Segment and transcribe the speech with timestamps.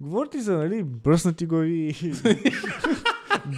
[0.00, 2.12] Говорите за, нали, бръснати глави,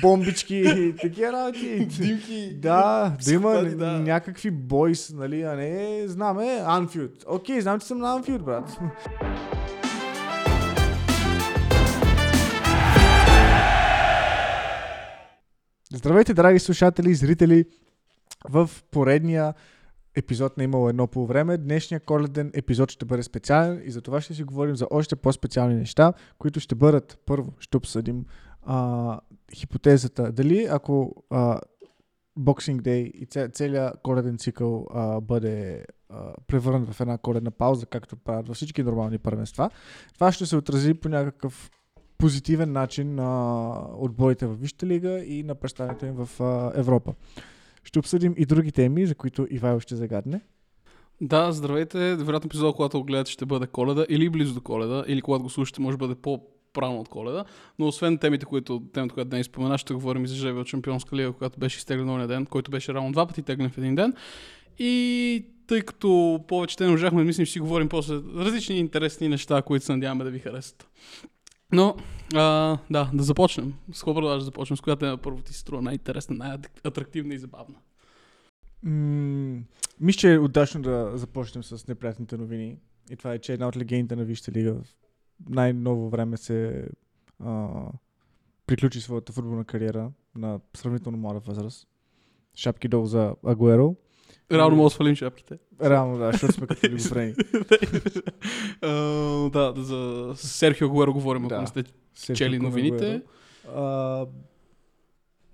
[0.02, 1.86] бомбички и такива работи.
[1.86, 2.54] Димки.
[2.54, 3.92] Да, да има да.
[3.92, 7.24] някакви бойс, нали, а не знаме Анфилд.
[7.26, 8.78] Окей, знам, че съм на Анфилд, брат.
[15.94, 17.64] Здравейте, драги слушатели и зрители
[18.48, 19.54] в поредния
[20.16, 21.58] епизод на Имало едно по време.
[21.58, 25.74] Днешният коледен епизод ще бъде специален и за това ще си говорим за още по-специални
[25.74, 28.24] неща, които ще бъдат, първо, ще обсъдим
[28.62, 29.20] а,
[29.54, 30.32] хипотезата.
[30.32, 31.60] Дали ако а,
[32.38, 38.16] Boxing Day и целият коледен цикъл а, бъде а, превърнат в една коледна пауза, както
[38.16, 39.70] правят във всички нормални първенства,
[40.14, 41.70] това ще се отрази по някакъв
[42.18, 47.14] позитивен начин на отборите в Висшата лига и на представянето им в а, Европа.
[47.84, 50.40] Ще обсъдим и други теми, за които Ивайло ще загадне.
[51.20, 52.16] Да, здравейте.
[52.16, 55.50] Вероятно епизод, когато го гледате, ще бъде коледа или близо до коледа, или когато го
[55.50, 57.44] слушате, може да бъде по-правилно от коледа.
[57.78, 61.16] Но освен темите, които, темата, която днес спомена, ще говорим и за жребия от Шампионска
[61.16, 64.14] лига, която беше изтеглен ония ден, който беше равно два пъти теглен в един ден.
[64.78, 69.62] И тъй като повече не можахме да мислим, ще си говорим после различни интересни неща,
[69.62, 70.88] които се надяваме да ви харесат.
[71.72, 71.96] Но,
[72.34, 73.74] а, да, да започнем.
[73.92, 74.76] С какво предлагаш да започнем?
[74.76, 77.76] С която тема първо ти се струва най-интересна, най-атрактивна и забавна?
[78.82, 79.62] М-
[80.00, 82.76] мисля, че е удачно да започнем с неприятните новини.
[83.10, 84.96] И това е, че една от легендите на Висшата лига в
[85.48, 86.88] най-ново време се
[87.40, 87.68] а,
[88.66, 91.88] приключи своята футболна кариера на сравнително млада възраст.
[92.54, 93.96] Шапки долу за Агуеро.
[94.52, 95.58] Реално мога да свалим шапките.
[95.84, 97.34] Реално, да, защото сме като любопрени.
[98.82, 98.90] А,
[99.50, 101.84] да, за Серхио Гуеро говорим, ако не сте
[102.34, 103.22] чели новините.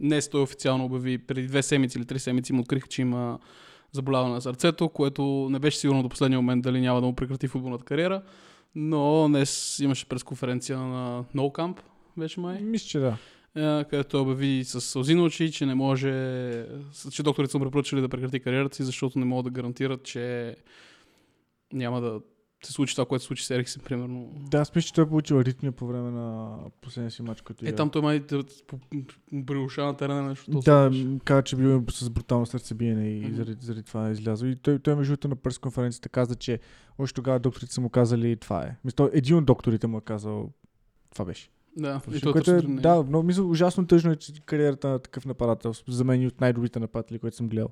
[0.00, 3.38] Днес той официално обяви, преди две седмици или три седмици му открих, че има
[3.92, 7.48] заболяване на сърцето, което не беше сигурно до последния момент дали няма да му прекрати
[7.48, 8.22] футболната кариера.
[8.74, 11.78] Но днес имаше пресконференция на No Camp,
[12.16, 13.16] беше май, мисля, че да.
[13.54, 16.10] Е, където обяви с сълзи на очи, че не може,
[17.10, 20.56] че докторите са му препоръчали да прекрати кариерата си, защото не могат да гарантират, че
[21.72, 22.20] няма да
[22.64, 24.32] се случи това, което се случи с Ериксен, примерно.
[24.50, 27.66] Да, аз мисля, че той е получил аритмия по време на последния си матч, който
[27.66, 28.26] Е, там той май
[29.46, 30.50] при уша на терена нещо.
[30.50, 30.90] Да,
[31.24, 33.34] каза, че бил с брутално сърцебиене и Мгм.
[33.36, 34.48] заради, заради това е излязъл.
[34.48, 36.58] И той, той между другото на пресконференцията каза, че
[36.98, 38.76] още тогава докторите са му казали това е.
[38.84, 40.50] Мисля, един от докторите му е казал
[41.12, 41.48] това беше.
[41.76, 44.32] Да, и И той което е, точно не- да, но мисля, ужасно тъжно е, че
[44.46, 47.68] кариерата на такъв нападател, за мен и от най-добрите нападатели, които съм гледал,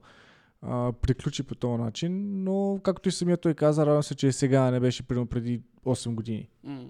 [0.62, 4.71] а, приключи по този начин, но както и самия той каза, радвам се, че сега
[4.71, 6.49] не беше примерно преди 8 години.
[6.65, 6.84] М.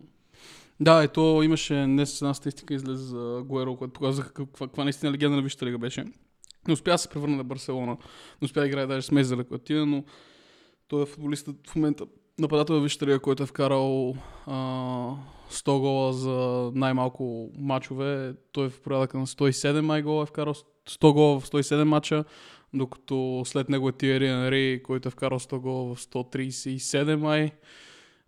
[0.80, 5.36] Да, ето имаше днес една статистика излезе за Гуеро, която показва каква, каква наистина легенда
[5.36, 6.04] на Висшата лига беше.
[6.68, 7.96] Не успя да се превърне на Барселона,
[8.42, 10.04] не успя да играе даже с Мезеле, който отиде, но
[10.88, 12.04] той е футболист в момента
[12.38, 14.14] нападател в Висшата лига, който е вкарал
[14.46, 14.56] а,
[15.50, 18.34] 100 гола за най-малко мачове.
[18.52, 20.54] Той е в порядъка на 107 май гола, е вкарал
[20.88, 22.24] 100 гола в 107 мача,
[22.74, 27.50] докато след него е Тиери Енри, който е вкарал 100 гола в 137 май.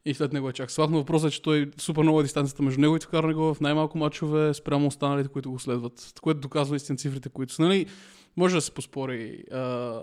[0.05, 2.63] И след него е чак Слав, но въпросът е, че той супер много е дистанцията
[2.63, 6.13] между него и вкаране го в най-малко мачове спрямо останалите, които го следват.
[6.21, 7.63] Което доказва истина цифрите, които са.
[7.63, 7.87] Нали,
[8.37, 10.01] може да се поспори а,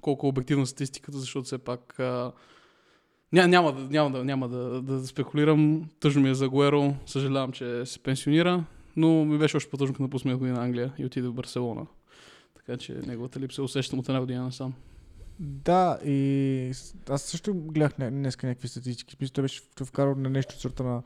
[0.00, 2.32] колко е обективна статистиката, защото все пак а,
[3.32, 5.88] ня, няма, да, няма, да, няма да, да спекулирам.
[6.00, 6.94] Тъжно ми е за Гуеро.
[7.06, 8.64] Съжалявам, че се пенсионира.
[8.96, 11.86] Но ми беше още по-тъжно, като напусна година на Англия и отиде в Барселона.
[12.56, 14.74] Така че неговата липса усещам от една година насам.
[15.40, 16.72] Да, и
[17.08, 19.16] аз също гледах днеска някакви статистики.
[19.20, 21.02] Мисля, той беше вкарал на нещо сорта на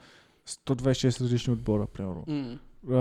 [0.49, 2.25] 126 различни отбора, примерно.
[2.91, 2.97] А,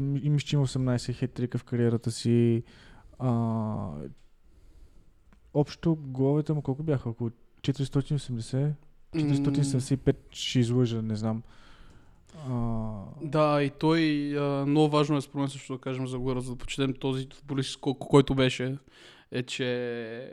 [0.00, 2.62] м- и мисля, че има 18 хетрика в кариерата си.
[3.18, 3.90] А,
[5.54, 7.08] общо головете му колко бяха?
[7.10, 7.30] Около
[7.62, 8.72] 480?
[9.14, 11.42] 475 ще излъжа, не знам.
[12.48, 16.40] А, Да, и той а, много важно е според мен също да кажем за Гуера,
[16.40, 18.76] за да почетем този футболист, който беше,
[19.32, 20.32] е, че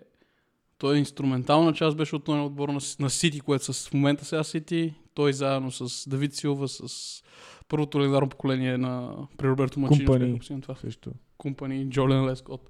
[0.77, 4.25] той е инструментална част беше от този отбор на, на Сити, което с в момента
[4.25, 4.93] сега Сити.
[5.13, 7.23] Той заедно с Давид Силва, с
[7.67, 10.05] първото легендарно поколение на при Роберто Мачино.
[10.05, 10.39] Компани.
[10.81, 11.11] също.
[11.37, 12.69] Компани, Джолен Лескот.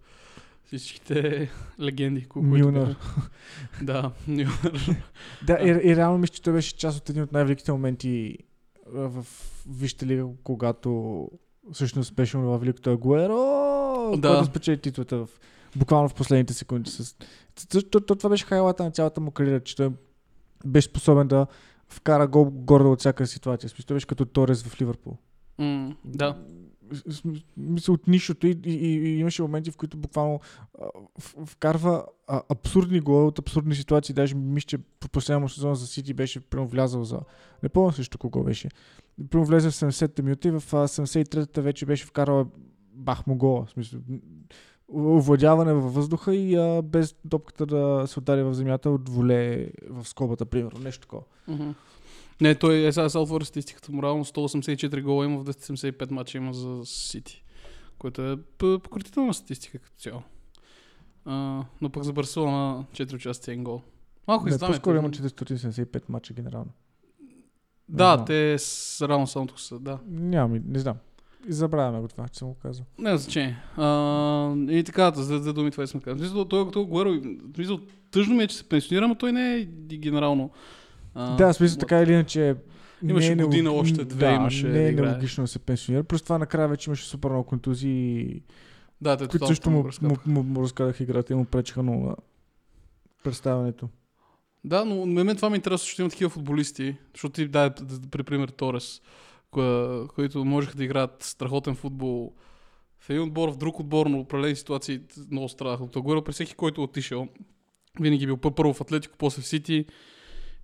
[0.66, 1.50] Всичките
[1.82, 2.96] легенди, ко- които Милнер.
[3.82, 5.02] Да, Милнер.
[5.48, 8.38] Да, и, и реално мисля, че той беше част от един от най-великите моменти
[8.88, 9.26] в
[9.70, 11.30] Висшата лига, когато
[11.74, 13.38] всъщност беше това великото Агуеро,
[14.18, 14.30] Да.
[14.30, 15.30] който спечели титлата в,
[15.76, 16.90] буквално в последните секунди.
[16.90, 17.16] С...
[17.92, 19.90] То, това беше хайлата на цялата му кариера, че той
[20.66, 21.48] беше способен да
[21.90, 23.70] вкара гол горе от всяка ситуация.
[23.70, 25.18] Смисъл, беше като Торес в Ливърпул.
[25.58, 26.38] М, да.
[27.58, 30.40] Мисля, от нищото и, и, и, имаше моменти, в които буквално
[30.82, 30.86] а,
[31.46, 34.16] вкарва а, абсурдни голове от абсурдни ситуации.
[34.16, 37.20] Даже мисля, че по последния сезон за Сити беше прямо влязъл за...
[37.64, 38.70] Не помня също кого беше.
[39.30, 42.46] Примерно влезе в 70-та минута и в а, 73-та вече беше вкарал
[42.94, 43.66] бах му гола.
[43.66, 44.00] В смисъл,
[44.94, 50.08] овладяване във въздуха и а, без топката да се удари в земята от воле в
[50.08, 50.80] скобата, примерно.
[50.80, 51.24] Нещо такова.
[51.48, 51.70] Мгм.
[52.42, 53.92] Не, той е сега отвори статистиката.
[53.92, 57.44] Морално 184 гола има в 275 мача има за Сити.
[57.98, 60.22] Което е п- пократителна статистика като цяло.
[61.26, 61.34] А,
[61.82, 63.82] но пък за Барселона 4 участия гол.
[64.28, 64.72] Малко Не, издаме.
[64.72, 66.72] по-скоро има 475 мача генерално.
[67.22, 67.28] Не
[67.90, 68.26] Да, знам.
[68.26, 70.00] те с рано само тук са, да.
[70.08, 70.96] Нямам, и- не знам.
[71.48, 72.86] И забравяме го това, че съм го казал.
[72.98, 73.58] Не значение.
[73.78, 73.86] А,
[74.70, 76.22] и така, за две думи това сме казали.
[76.22, 77.22] Мисля, той, той Гуеро,
[77.58, 77.80] мисля,
[78.12, 80.50] тъжно ми е, че се пенсионира, но той не е генерално.
[81.16, 82.56] А, да, смисъл така или иначе.
[83.04, 85.10] Имаше не е година нелог- още, две да, имаше Не да е играе.
[85.10, 86.04] нелогично да се пенсионира.
[86.04, 88.42] Плюс това накрая вече имаше супер много контузии,
[89.02, 92.16] Да, те които също му, му, му, му разказах играта и му пречеха много на
[93.24, 93.90] представянето.
[94.64, 97.70] Да, но на мен това ми е интересно, защото има такива футболисти, защото ти дай
[98.12, 99.02] при пример Торес,
[99.52, 102.34] коя, които можеха да играят страхотен футбол
[103.00, 105.02] в един отбор, в друг отбор, но определени ситуации
[105.32, 105.84] много страдаха.
[105.84, 107.28] От Агуеро при всеки, който е отишъл,
[108.00, 109.86] винаги бил първо в Атлетико, после в Сити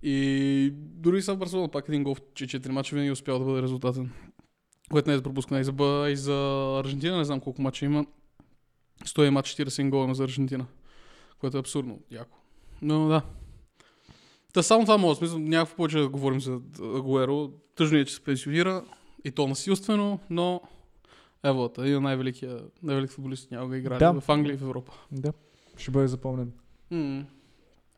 [0.02, 3.62] и дори са Барселона, пак един гол в 4 мача винаги е успял да бъде
[3.62, 4.10] резултатен.
[4.90, 5.60] Което не е за пропускане.
[5.60, 6.34] И за, Ба- и за
[6.80, 8.06] Аржентина не знам колко мача има.
[9.04, 10.66] 100 матч 40 гола има за Аржентина.
[11.38, 12.00] Което е абсурдно.
[12.10, 12.38] Яко.
[12.82, 13.22] Но да.
[14.52, 15.14] Та само това мога.
[15.14, 17.50] Смисъл, някакво повече да говорим за Агуеро.
[17.76, 18.84] Тъжно е, че се пенсионира.
[19.24, 20.60] И то насилствено, но
[21.44, 24.20] ево, един от най-великия, най-велик футболист няма го играли Да.
[24.20, 24.92] в Англия и в Европа.
[25.12, 25.32] Да,
[25.76, 26.52] ще бъде запомнен.
[26.90, 27.24] М.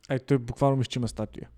[0.09, 1.49] Ай, той буквално мисля, че има статуя.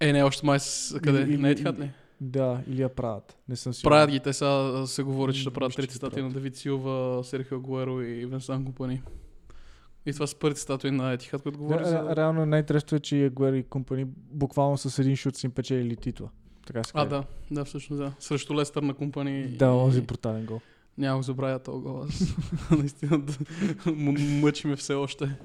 [0.00, 0.94] Е, не, още май с...
[1.00, 1.20] къде?
[1.20, 1.90] Или- не е или- тихат ли?
[2.20, 3.38] Да, или я правят.
[3.48, 3.90] Не съм сигурен.
[3.90, 6.30] Правят ги, те сега се говори, че ще правят трети статуи на.
[6.30, 9.02] Давид Силва, Серхио Агуеро и Венсан Компани.
[10.06, 11.96] И това са първите статуи на Етихат, които говори Да, за...
[11.98, 15.96] ре- Реално най-интересното е, че Ягуер и компани буквално с един шут си им печели
[15.96, 16.28] титла.
[16.66, 18.12] Така се А, да, да, всъщност да.
[18.20, 19.46] Срещу Лестър на Компани.
[19.48, 20.60] Да, онзи брутален гол.
[20.98, 22.02] Няма го забравя този гол.
[22.02, 22.34] Аз
[22.70, 23.22] наистина
[24.40, 25.36] мъчи ме все още.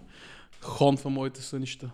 [0.62, 1.90] Хонва моите сънища.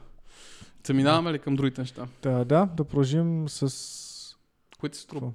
[0.85, 2.07] Та минаваме ли към другите неща?
[2.23, 4.35] Да, да, да продължим с...
[4.79, 5.31] Които се струва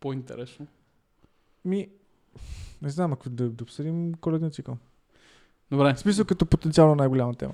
[0.00, 0.66] по-интересно?
[1.64, 1.88] Ми,
[2.82, 4.76] не знам, ако да, да обсъдим коледния цикъл.
[5.70, 7.52] Добре, В смисъл като потенциално най-голяма тема.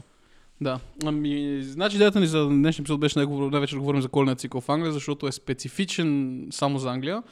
[0.60, 0.80] да.
[1.04, 4.60] Ами, значи идеята ни за днешния епизод беше най- най-вече да говорим за коледния цикъл
[4.60, 7.22] в Англия, защото е специфичен само за Англия.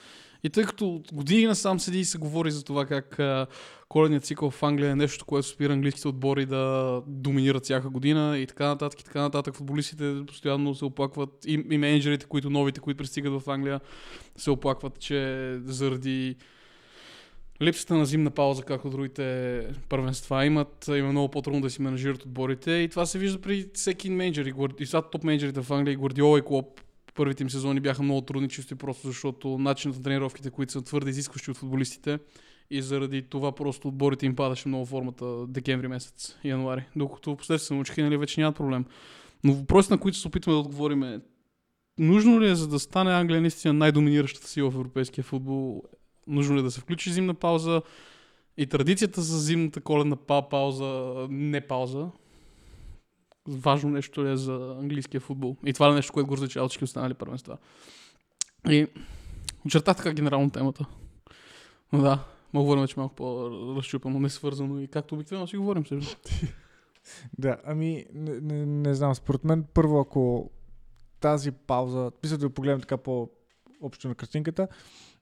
[0.45, 3.47] И тъй като от години насам седи и се говори за това как а,
[3.89, 8.47] коледният цикъл в Англия е нещо, което спира английските отбори да доминират всяка година и
[8.47, 9.55] така нататък и така нататък.
[9.55, 13.81] Футболистите постоянно се оплакват и, и менеджерите, които новите, които пристигат в Англия,
[14.37, 16.37] се оплакват, че заради
[17.63, 22.71] липсата на зимна пауза, както другите първенства имат, има много по-трудно да си менажират отборите
[22.71, 24.47] и това се вижда при всеки менеджер.
[24.47, 26.81] И, и сега топ менеджерите в Англия, и Гвардиола и Клоп,
[27.15, 31.11] първите им сезони бяха много трудни, чисто просто защото начинът на тренировките, които са твърде
[31.11, 32.19] изискващи от футболистите
[32.71, 36.85] и заради това просто отборите им падаше много формата декември месец, януари.
[36.97, 38.85] Докато последствие се научиха, нали, вече нямат проблем.
[39.45, 41.21] Но въпросите, на които се опитваме да отговорим е
[41.99, 45.83] нужно ли е, за да стане Англия наистина най-доминиращата сила в европейския футбол,
[46.27, 47.83] нужно ли е да се включи зимна пауза
[48.57, 52.09] и традицията за зимната коледна па- пауза, не пауза,
[53.49, 55.57] важно нещо е за английския футбол.
[55.67, 57.59] И това е нещо, което го различава от всички останали първенства.
[58.69, 58.87] И
[59.67, 60.87] очертах така генерално темата.
[61.93, 66.17] Но да, мога говорим вече малко по-разчупано, не свързано и както обикновено си говорим също.
[67.39, 70.51] Да, ами, не, не, не знам, според мен първо, ако
[71.21, 74.69] тази пауза, мисля да погледнем така по-общо на картинката,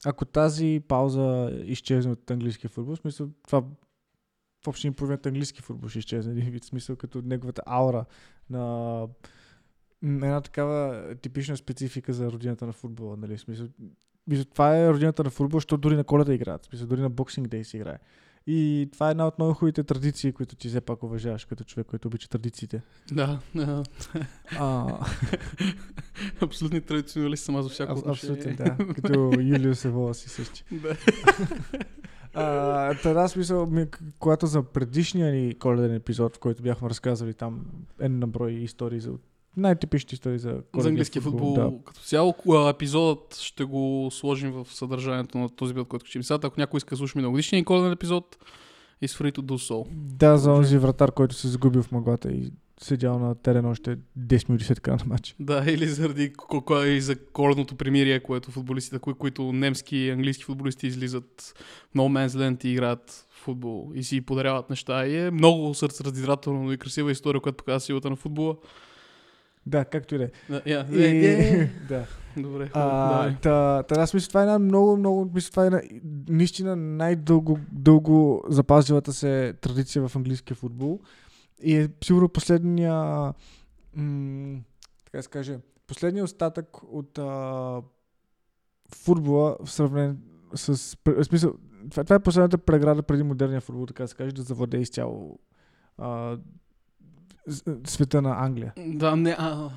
[0.04, 3.62] ако тази пауза изчезне от английския футбол, смисъл това
[4.64, 8.04] в общи половината английски футбол ще изчезне, един вид, смисъл като неговата аура
[8.50, 9.06] на
[10.02, 13.66] една такава типична специфика за родината на футбола, нали, смисъл,
[14.26, 17.48] мисля, това е родината на футбол, защото дори на коледа играят, смисъл, дори на боксинг
[17.48, 17.98] дей се играе.
[18.46, 21.86] И това е една от много хубавите традиции, които ти все пак уважаваш като човек,
[21.86, 22.82] който обича традициите.
[23.12, 23.82] Да, да.
[24.58, 24.98] А,
[26.40, 28.36] Абсолютни традиционалист съм аз за всяко отношение.
[28.36, 28.94] абсолютно, да.
[28.94, 30.64] Като Юлиус Евола си същи.
[30.72, 30.96] да.
[32.34, 33.86] А, Та смисъл, ми,
[34.18, 37.66] когато за предишния ни коледен епизод, в който бяхме разказали там
[38.00, 39.12] една на брой истории за
[39.56, 41.54] най-типичните истории за коледния За английския футбол.
[41.54, 41.72] Да.
[41.84, 42.34] Като цяло
[42.68, 46.38] епизодът ще го сложим в съдържанието на този епизод, който ще сега.
[46.42, 48.36] Ако някой иска да слуша миналогодишния коледен епизод,
[49.02, 49.86] is free to do so.
[49.90, 52.52] да, за онзи вратар, който се загубил в мъглата и
[52.84, 55.34] седял на терен още 10 минути след края на матча.
[55.40, 56.32] Да, или заради
[56.86, 61.54] и за коледното примирие, което футболистите, кои, които немски и английски футболисти излизат
[61.90, 65.06] в No Man's Land и играят футбол и си подаряват неща.
[65.06, 68.56] И е много сърцераздирателно и красива история, която показва силата на футбола.
[69.66, 70.30] Да, както и да е.
[70.50, 72.06] Да, я, И- да.
[72.36, 75.80] Добре, А, та, та, аз мисля, това е една много, много, мисля, това е една,
[76.28, 81.00] наистина най-дълго дълго запазилата се традиция в английския футбол.
[81.62, 82.94] И е сигурно последния,
[83.94, 84.60] м-
[85.04, 87.82] така да се каже, последния остатък от а,
[88.94, 90.14] футбола в сравнение
[90.54, 91.52] с, в смисъл,
[91.90, 95.38] това, това е последната преграда преди модерния футбол, така да се каже, да завладее изцяло
[95.98, 96.38] а,
[97.86, 98.72] света на Англия.
[98.86, 99.70] Да, не, а...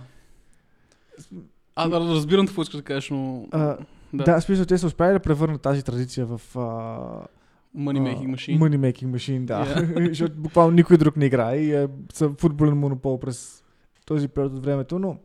[1.75, 3.47] А, да, разбирам какво искаш да кажеш, но...
[3.51, 3.77] А,
[4.13, 4.23] Да.
[4.23, 4.41] да.
[4.41, 7.27] смисъл, те са успяли да превърнат тази традиция в а,
[7.75, 8.59] Money making machine.
[8.59, 9.65] Money making machine, да.
[9.65, 10.07] Yeah.
[10.09, 13.63] Защото буквално никой друг не играе и е са футболен монопол през
[14.05, 15.17] този период от времето, но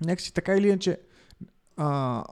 [0.00, 0.98] някакси така или иначе
[1.76, 2.24] а,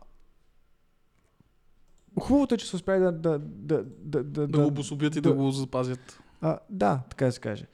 [2.21, 5.29] хубавото е, че са успяли да, да, да, да, да, Да го обособят и да,
[5.31, 6.21] да- го запазят.
[6.41, 7.67] а, да, така да се каже.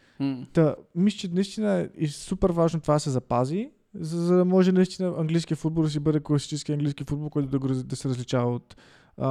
[0.52, 4.72] Та, мисля, че наистина е супер важно това да се запази, за, за да може
[4.72, 8.54] наистина английския футбол да си бъде класически английски футбол, който да, го, да се различава
[8.54, 8.76] от,
[9.18, 9.28] а,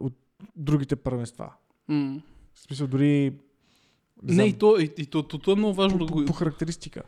[0.00, 0.14] от
[0.56, 1.52] другите първенства.
[1.88, 2.22] М.
[2.54, 3.32] В смисъл, дори...
[4.22, 6.24] Не, знам, и то, и, и то, то, то е много важно по, да го...
[6.24, 7.02] по характеристика.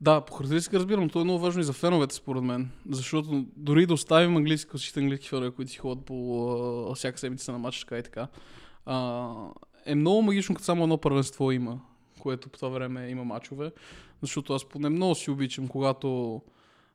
[0.00, 2.70] Да, по характеристика разбирам, но то е много важно и за феновете, според мен.
[2.90, 6.50] Защото дори да оставим английски, всичките английски фенове, които си ходят по
[6.90, 8.28] а, всяка седмица на матч, така и така,
[8.86, 9.30] а,
[9.86, 11.80] е много магично, като само едно първенство има,
[12.20, 13.72] което по това време има мачове.
[14.22, 16.42] Защото аз поне много си обичам, когато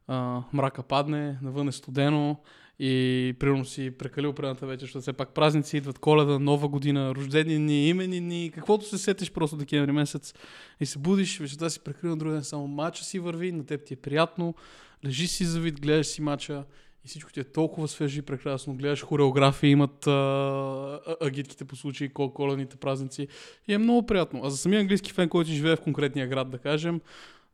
[0.08, 2.38] а, мрака падне, навън е студено
[2.80, 7.58] и примерно си прекалил предната вечер, защото все пак празници идват, коледа, нова година, рождени
[7.58, 10.34] дни, имени дни, каквото се сетиш просто декември месец
[10.80, 13.86] и се будиш, вечерта си прекрил на другия ден, само мача си върви, на теб
[13.86, 14.56] ти е приятно,
[15.06, 16.64] лежиш си завид, гледаш си мача
[17.06, 18.76] и всичко ти е толкова свежи и прекрасно.
[18.76, 23.28] Гледаш хореографии, имат а, а, агитките по случай, кол- коледните празници
[23.68, 24.42] и е много приятно.
[24.44, 27.02] А за самия английски фен, който живее в конкретния град, да кажем,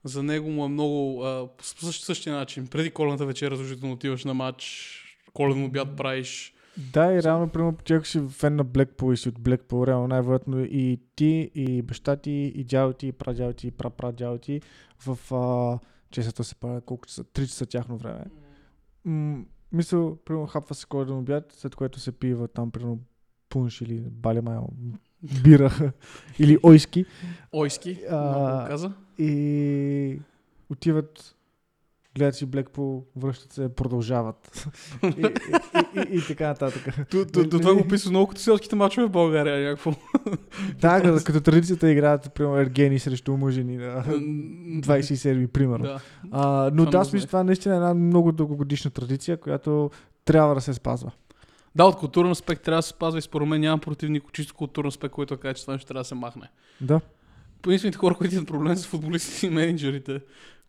[0.04, 2.68] за него му е много а, по същ- същия начин.
[2.68, 4.94] Преди коледната вечера, задължително отиваш на матч,
[5.34, 6.54] коледен обяд правиш.
[6.94, 10.08] Да, и реално, примерно, ти ако си фен на Blackpool и си от Blackpool, реално
[10.08, 14.62] най-вероятно и ти, и баща ти, и дядо ти, и прадядо ти, и прапрадядо ти
[15.06, 15.80] в а,
[16.12, 18.26] често се пада колко часа, 3 часа тяхно време.
[19.06, 23.00] М- мисъл, примерно, хапва се коледен обяд, след което се пива там, примерно,
[23.50, 24.62] пунш или балема,
[25.44, 25.92] бира
[26.40, 27.06] или ойски
[27.54, 28.92] Ойски, А, много каза.
[29.20, 30.20] И
[30.70, 31.36] отиват
[32.16, 34.68] гледат си Blackpool, връщат се, продължават.
[35.04, 37.10] и, и, и, и, и, така нататък.
[37.12, 39.70] До, това го описва много като селските мачове в България.
[39.70, 39.92] Някакво.
[40.82, 45.86] Да, като, като традицията играят, примерно, ергени срещу мъжени на 27 примерно.
[45.86, 46.00] Да.
[46.32, 49.92] А, но да, го мисля, това наистина е една много дългогодишна традиция, която
[50.26, 51.12] трябва да се спазва.
[51.76, 54.56] Да, от културен аспект трябва да се спазва и според мен няма противник от чисто
[54.56, 56.50] културен аспект, който каже, че това нещо трябва да се махне.
[56.82, 57.02] Да.
[57.68, 60.20] Единствените хора, които имат проблем с футболистите и менеджерите,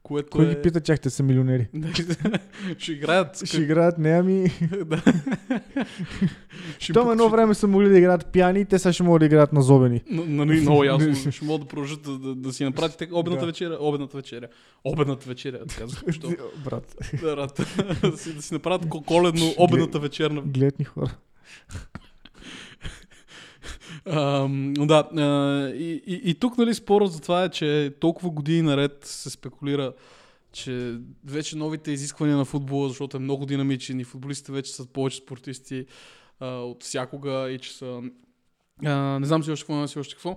[0.03, 0.49] което Кой е...
[0.49, 1.69] ги пита, чак те са милионери?
[2.79, 3.47] ще играят.
[3.47, 4.45] Ще играят, не ами...
[4.87, 5.03] да.
[6.79, 9.53] ще Том едно време са могли да играят пияни, те сега ще могат да играят
[9.53, 10.03] на зобени.
[10.11, 11.33] Нали, много ясно.
[11.33, 13.77] Ще могат да продължат да, да, да си направите обедната вечеря.
[13.81, 14.47] Обедната вечеря.
[14.85, 16.33] Обедната вечеря, така защо.
[16.65, 17.61] Брат, да, рад.
[18.03, 20.43] да, си, да си направят ко- коледно обедната вечерна.
[20.43, 21.11] гледат ни хора.
[24.87, 28.99] Да, а, и, и, и тук нали спорът за това е, че толкова години наред
[29.05, 29.93] се спекулира,
[30.53, 35.17] че вече новите изисквания на футбола, защото е много динамичен и футболистите вече са повече
[35.17, 35.87] спортисти
[36.41, 38.03] а, от всякога и че са...
[38.85, 40.37] А, не знам си още какво, не си още какво.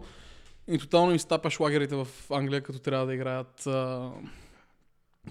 [0.67, 4.11] И тотално им стапя шлагерите в Англия, като трябва да играят а,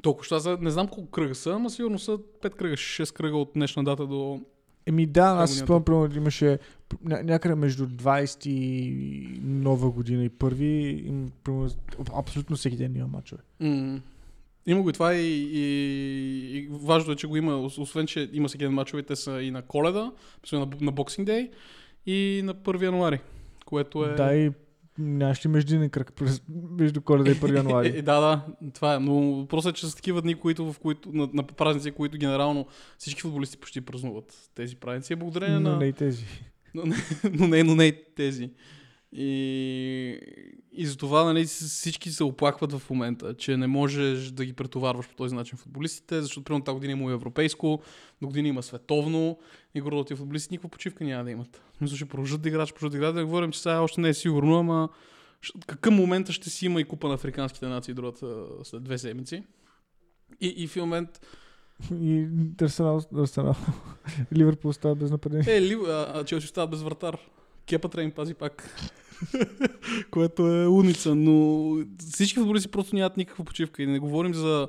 [0.03, 0.41] толкова ща.
[0.41, 3.85] са- Не знам колко кръга са, ама сигурно са 5 кръга, 6 кръга от днешна
[3.85, 4.41] дата до...
[4.87, 6.59] Еми да, аз си спомням, примерно, имаше
[7.07, 8.95] ня- някъде между 20 и
[9.43, 10.67] нова година и първи,
[11.07, 11.71] им, примерно,
[12.15, 13.43] абсолютно всеки ден има мачове.
[13.61, 14.01] М.
[14.67, 15.63] Има го и това и, и,
[16.57, 19.43] и важно е, че го има, ос- освен, че има всеки ден мачове, те са
[19.43, 20.13] и на коледа,
[20.53, 21.51] на, на Boxing Day
[22.07, 23.21] и на 1 януари,
[23.67, 24.09] което е...
[24.09, 24.51] Да, и
[24.99, 27.89] нямаш ли междинен кръг през, между коледа и 1 Е, януари?
[27.99, 28.99] е, да, да, това е.
[28.99, 32.67] Но въпросът е, че са такива дни, които, в които, на, на празници, които генерално
[32.99, 35.13] всички футболисти почти празнуват тези празници.
[35.13, 35.77] е Благодарение Но на...
[35.77, 36.25] не и тези.
[36.75, 36.97] но, не,
[37.33, 38.51] но, не, но не и тези.
[39.13, 40.19] И,
[40.75, 45.15] и затова нали, всички се оплакват в момента, че не можеш да ги претоварваш по
[45.15, 47.81] този начин футболистите, защото примерно тази година има европейско,
[48.23, 49.39] до година има световно
[49.75, 51.63] и горе тия футболисти никаква почивка няма да имат.
[51.81, 54.15] Мисля, ще продължат да играят, продължат да играят, да говорим, че сега още не е
[54.15, 54.89] сигурно, ама
[55.67, 59.43] какъв момента ще си има и купа на африканските нации другата след две седмици.
[60.41, 61.21] И, и в момент
[62.01, 62.27] И
[62.63, 63.55] Арсенал, Арсенал.
[64.33, 65.57] Ливърпул остава без нападение.
[65.57, 67.19] Е, Лив, а, Челси остава без вратар.
[67.67, 68.77] Кепа трябва им пази пак.
[70.11, 73.83] Което е уница, но всички футболисти просто нямат никаква почивка.
[73.83, 74.69] И не говорим за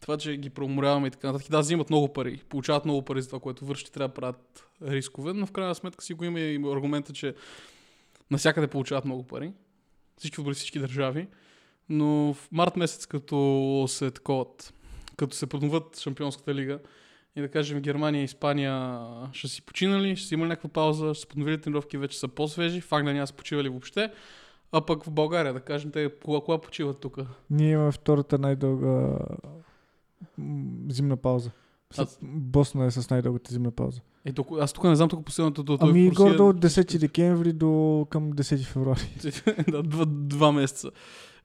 [0.00, 1.50] това, че ги преуморяваме и така нататък.
[1.50, 5.32] Да, взимат много пари, получават много пари за това, което върши, трябва да правят рискове,
[5.32, 7.34] но в крайна сметка си го има и аргумента, че
[8.30, 9.52] насякъде получават много пари.
[10.18, 11.28] Всички футболисти, всички държави.
[11.88, 14.74] Но в март месец, като се таковат,
[15.16, 16.78] като се подноват Шампионската лига,
[17.36, 18.98] и да кажем Германия и Испания
[19.32, 22.80] ще си починали, ще си имали някаква пауза, ще са подновили тренировки, вече са по-свежи,
[22.80, 24.12] в Англия няма са почивали въобще.
[24.72, 27.18] А пък в България, да кажем, те кога, кога почиват тук?
[27.50, 29.18] Ние имаме втората най-дълга
[30.88, 31.50] зимна пауза.
[31.98, 34.00] Аз- Босна е с най-дългата зимна пауза.
[34.24, 35.62] Ето, аз тук не знам тук последното.
[35.62, 39.00] До, Ами Русия- горе от 10 декември до към 10 февруари.
[39.70, 40.90] да, два, два месеца.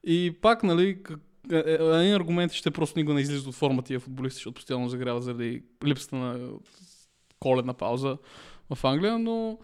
[0.04, 1.16] И пак, нали, е, е,
[1.50, 5.64] един аргумент ще просто никога не излизат от форма тия футболисти, защото постоянно загряват заради
[5.86, 6.50] липсата на
[7.40, 8.18] коледна пауза
[8.76, 9.58] в Англия, но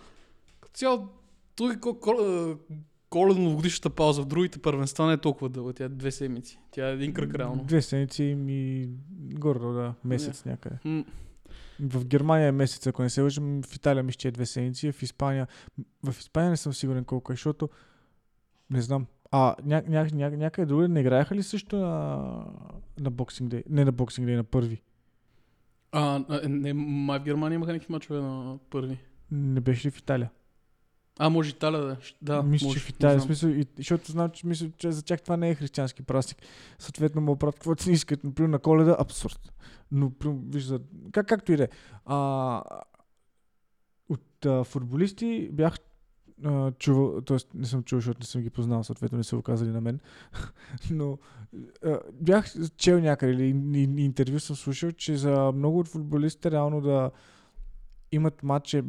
[0.61, 1.07] като цяло
[1.55, 1.75] той
[3.09, 5.73] коледно-новогодишната пауза в другите първенства не е толкова дълга.
[5.73, 6.59] Тя е две седмици.
[6.71, 7.63] Тя е един кръг реално.
[7.63, 8.89] Две седмици и
[9.21, 10.75] горе, да, месец някъде.
[10.85, 11.05] М,
[11.79, 14.91] В Германия е месец, ако не се лъжим, в Италия мисля, че е две седмици,
[14.91, 15.47] в Испания...
[16.03, 17.69] В Испания не съм сигурен колко е, защото
[18.69, 19.05] не знам.
[19.37, 22.15] А ня, ня, ня, някъде другаде не играеха ли също на,
[22.99, 23.63] на Boxing Day?
[23.69, 24.81] Не на Boxing Day, на първи.
[25.91, 28.97] А, не, май в Германия имаха някакви мачове на първи.
[29.31, 30.31] Не беше ли в Италия?
[31.19, 31.97] А, може Италия да.
[32.21, 33.21] Да, мисля, може, че в Италия.
[33.21, 36.37] смисъл, и, защото знам, че, мисля, че за тях това не е християнски празник.
[36.79, 38.23] Съответно, му правят каквото си искат.
[38.23, 39.53] Например, на коледа абсурд.
[39.91, 40.79] Но, вижда,
[41.11, 41.67] как, както и да е.
[44.09, 45.77] От а, футболисти бях
[46.43, 47.37] а, чувал, т.е.
[47.53, 49.99] не съм чувал, защото не съм ги познал, съответно не са го казали на мен,
[50.91, 51.17] но
[51.83, 53.45] а, бях чел някъде или
[54.01, 57.11] интервю съм слушал, че за много от футболистите реално да
[58.11, 58.83] имат матче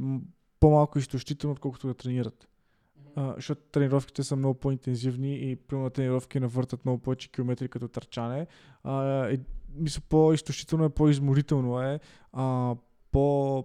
[0.61, 2.49] по-малко изтощително, отколкото да тренират.
[3.17, 8.47] А, защото тренировките са много по-интензивни и примерно тренировки навъртат много повече километри като търчане.
[8.85, 9.41] А, и,
[9.75, 12.01] мисля, по-изтощително е, по-изморително е,
[12.33, 12.75] а,
[13.13, 13.65] по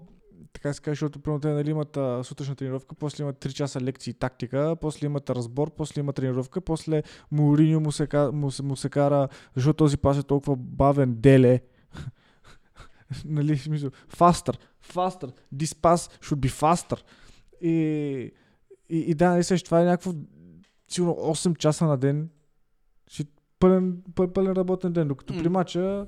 [0.54, 3.82] така се каже, защото примерно те нали, имат а, сутрешна тренировка, после имат 3 часа
[3.82, 8.64] лекции и тактика, после имат разбор, после имат тренировка, после Мориньо му се, му, се,
[8.64, 11.62] му се кара, защото този пас е толкова бавен, деле.
[13.26, 14.60] нали, смисъл, faster,
[14.94, 17.02] faster, this pass should be faster.
[17.62, 17.72] И,
[18.90, 20.14] и, и да, нали, също това е някакво
[20.88, 22.30] сигурно 8 часа на ден.
[23.10, 23.26] Си
[23.60, 24.02] пълен,
[24.34, 25.60] пълен, работен ден, докато при М.
[25.60, 26.08] мача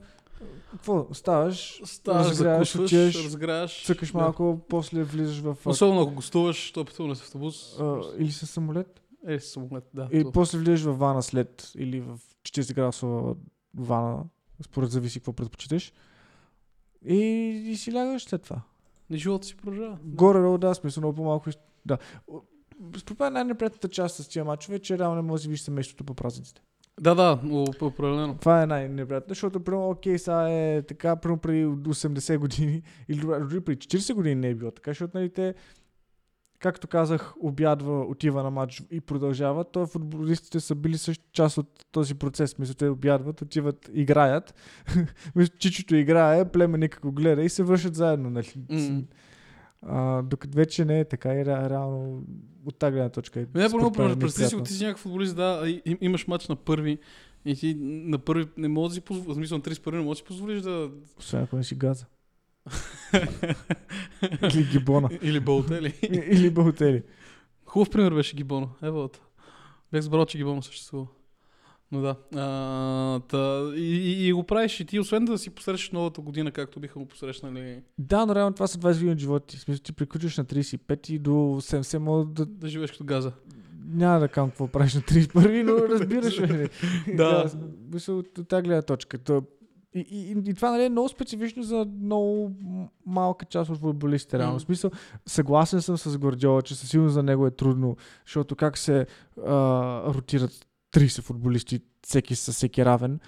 [0.72, 3.86] какво, ставаш, Ставаш, разгряваш, закусваш, отиваш, разгряваш.
[3.86, 4.18] цъкаш да.
[4.18, 5.58] малко, после влизаш в...
[5.66, 7.80] Особено ако гостуваш, то пътуване с автобус.
[7.80, 9.02] а, или с самолет.
[9.28, 10.10] Е, с самолет, да.
[10.12, 10.32] И то.
[10.32, 13.36] после влизаш в вана след или в 40 градусова
[13.78, 14.24] вана,
[14.62, 15.94] според зависи какво предпочиташ.
[17.06, 17.16] И,
[17.72, 18.62] и си лягаш след това.
[19.10, 19.98] И живота си продължава.
[20.04, 21.50] Горе-долу, да, смисъл много по-малко.
[21.86, 21.98] Да.
[22.98, 25.62] Според мен най-неприятната част с тия мачове е, че реално не може да си виж
[25.62, 26.62] семейството по празниците.
[27.02, 28.38] Да, да, но определено.
[28.38, 33.62] Това е най-неприятно, защото, примерно, окей, сега е така, примерно преди 80 години или дори
[33.62, 35.56] преди 40 години не е било така, защото, нали, те,
[36.60, 41.86] както казах, обядва, отива на матч и продължава, то футболистите са били също част от
[41.92, 42.58] този процес.
[42.60, 44.56] Мисля, те обядват, отиват, играят.
[45.60, 48.30] Чичото играе, племенника го гледа и се връщат заедно.
[48.30, 48.54] Нали?
[48.70, 49.02] М.
[49.86, 52.24] А, докато вече не е така и ре, реално
[52.66, 53.46] от тази гледна точка е.
[53.46, 56.98] Не, първо, представи си, ти си някакъв футболист, да, и- им- имаш матч на първи
[57.46, 60.26] и ти на първи не можеш да си позволиш, смисъл на 31 не можеш да
[60.26, 60.90] си позволиш да...
[61.20, 62.06] Освен ако не си газа.
[64.44, 65.10] Или гибона.
[65.22, 65.94] Или болтели.
[66.04, 67.04] И- Или бълтели.
[67.66, 68.70] Хубав пример беше Гибоно.
[68.82, 69.20] Еволата.
[69.92, 71.08] Бях забрал, че Гибоно съществува.
[71.94, 72.16] Но да.
[72.36, 76.80] А, та, и, и, го правиш и ти, освен да си посрещаш новата година, както
[76.80, 79.58] биха го посрещнали, Да, но реално това са 20 години от живота ти.
[79.58, 82.46] В смисъл, ти приключваш на 35 и до 70 мога да...
[82.46, 83.32] да живееш като газа.
[83.86, 86.40] Няма да кам какво правиш на 31, но разбираш.
[86.40, 86.70] нали?
[87.18, 87.52] Да.
[87.94, 89.18] Мисъл, от тази гледна точка.
[89.18, 89.44] То,
[89.96, 92.52] и, и, и, това нали, е много специфично за много
[93.06, 94.40] малка част от футболистите.
[94.40, 94.54] Реално.
[94.54, 94.60] М.
[94.60, 94.92] В смисъл,
[95.26, 99.06] съгласен съм с Гвардиола, че със сигурност за него е трудно, защото как се
[99.46, 103.20] а, ротират 30 футболисти, всеки с всеки равен.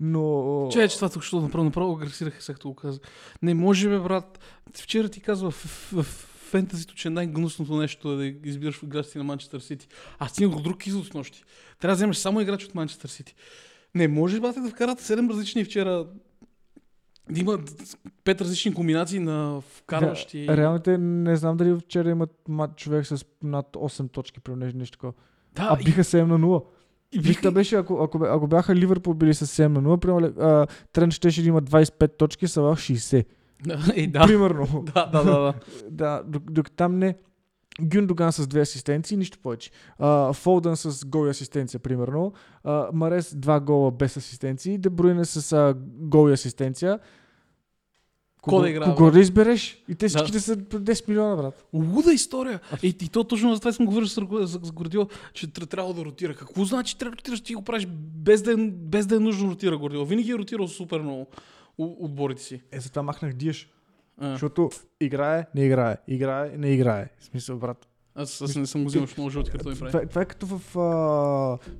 [0.00, 0.68] Но...
[0.72, 3.02] Че, че това тук що направо, направо агресирах, сега като го казах.
[3.42, 4.38] Не може, бе, брат.
[4.74, 9.24] Вчера ти казва в, в, в фентазито, че най-гнусното нещо е да избираш играчите на
[9.24, 9.88] Манчестър Сити.
[10.18, 11.44] Аз стигнах до друг извод с нощи.
[11.80, 13.34] Трябва да вземеш само играч от Манчестър Сити.
[13.94, 16.06] Не може, бате, да вкарат 7 различни вчера.
[17.30, 17.58] Да има
[18.24, 20.46] пет различни комбинации на вкарващи.
[20.46, 24.56] Да, реално те не знам дали вчера имат мат човек с над 8 точки, при
[24.56, 25.12] нещо, нещо такова.
[25.54, 26.64] да, А биха 7 на 0.
[27.14, 30.66] И, и, Вижте, беше, ако, ако, ако бяха Ливърпул били с 7 на 0, примерно,
[30.92, 33.26] Трент щеше да има 25 точки, са в 60.
[33.66, 34.26] да, е, да.
[34.26, 34.84] Примерно.
[34.94, 35.54] да, да, да, да.
[35.90, 37.14] да, док- докато там не.
[37.82, 39.70] Гюндоган с две асистенции, нищо повече.
[39.98, 42.32] А, Фолдън с гол и асистенция, примерно.
[42.64, 44.78] А, Марес два гола без асистенции.
[44.78, 46.98] Дебруйне с а, гол и асистенция.
[48.46, 49.82] Кой да играе, Кого да избереш?
[49.88, 50.08] И те Да.
[50.08, 51.64] всичките са по 10 милиона, брат.
[51.72, 52.60] Луда история.
[52.82, 54.14] И, и то точно за това съм говорил с,
[54.62, 55.02] с Гордио,
[55.32, 56.34] че тр- трябва да ротира.
[56.34, 57.40] Какво значи трябва да ротираш?
[57.40, 60.04] Ти го правиш без да, е, без да е нужно ротира Гордио.
[60.04, 61.26] Винаги е ротирал супер много
[61.78, 62.60] отборите си.
[62.72, 63.68] Е, затова махнах Диеш.
[64.18, 65.96] А, Защото играе, не играе.
[66.08, 67.08] Играе, не играе.
[67.18, 67.86] В смисъл, брат.
[68.14, 70.06] аз, аз не съм го взимал, много жълти картони Това, прави.
[70.08, 70.80] това е като в а,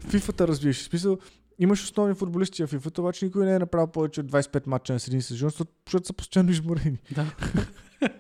[0.07, 0.77] FIFA-та развиеш.
[0.79, 1.19] В смисъл,
[1.59, 5.01] имаш основни футболисти в FIFA, обаче никой не е направил повече от 25 мача на
[5.09, 6.99] един сезон, защото, са постоянно изморени.
[7.15, 7.27] Да.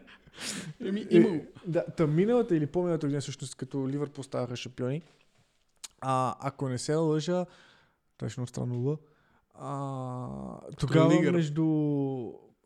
[0.80, 1.28] Еми, има.
[1.28, 5.02] Е, да, та миналата или по-миналата година, всъщност, като Ливърпул ставаха шампиони,
[6.00, 7.46] а, ако не се лъжа,
[8.28, 8.96] ще е странно лъ,
[9.54, 11.32] а, тогава Кренигър.
[11.32, 11.66] между,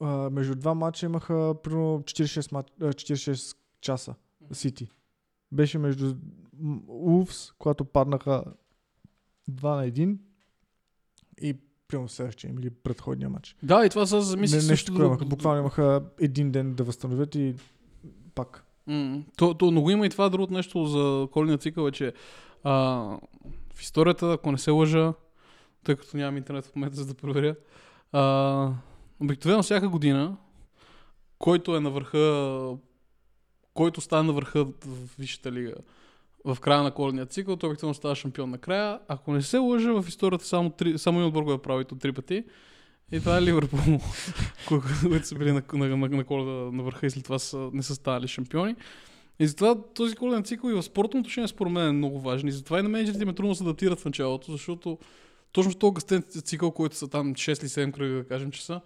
[0.01, 4.15] а, между два мача имаха примерно 46, мач, а, 46 часа
[4.53, 4.89] Сити.
[5.53, 6.15] Беше между
[6.89, 8.45] Улфс, когато паднаха
[9.51, 10.19] 2 на 1
[11.43, 11.55] и
[11.89, 13.57] примерно следващия или предходния матч.
[13.63, 15.19] Да, и това са Не, замислих нещо такова имаха.
[15.19, 15.29] друго.
[15.29, 17.55] Буквално имаха един ден да възстановят и
[18.35, 18.65] пак.
[18.87, 22.13] М, То, то, но го има и това другото нещо за коледния цикъл е, че
[22.65, 22.73] а,
[23.75, 25.13] в историята, ако не се лъжа,
[25.85, 27.55] тъй като нямам интернет в момента, за да проверя,
[28.13, 28.73] а,
[29.21, 30.37] обикновено всяка година,
[31.39, 32.77] който е на върха,
[33.75, 34.75] който стане на върха в
[35.19, 35.73] Висшата лига
[36.55, 39.01] в края на коледния цикъл, той обикновено става шампион накрая.
[39.09, 41.95] Ако не се лъжа, в историята само, три, само един отбор го е правил то
[41.95, 42.45] три пъти.
[43.13, 43.79] И това е Ливърпул,
[44.69, 47.71] кои- които са били на, на, на, на коледа на върха и след това са,
[47.73, 48.77] не са станали шампиони.
[49.39, 52.49] И затова този коледен цикъл и в спортно отношение според мен е много важен.
[52.49, 54.99] И затова и на менеджерите им е трудно да се адаптират в началото, защото
[55.53, 58.65] точно в този гъстен цикъл, който са там 6 или 7 кръга, да кажем, че
[58.65, 58.81] са,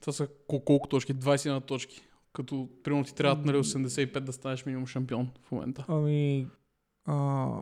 [0.00, 1.14] това са кол- колко точки?
[1.14, 2.02] 21 точки.
[2.32, 5.84] Като, примерно, ти трябва нали, 85 да станеш минимум шампион в момента.
[5.88, 6.46] Ами,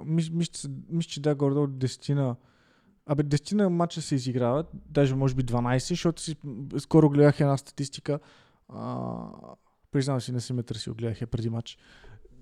[0.04, 2.36] мисля, мис, мис, че да, горе от 10 на...
[3.06, 6.36] Абе, 10 на матча се изиграват, даже може би 12, защото си,
[6.78, 8.20] скоро гледах една статистика.
[8.68, 9.16] А,
[9.90, 11.78] признавам си, не съм ме търсил, гледах я преди матч.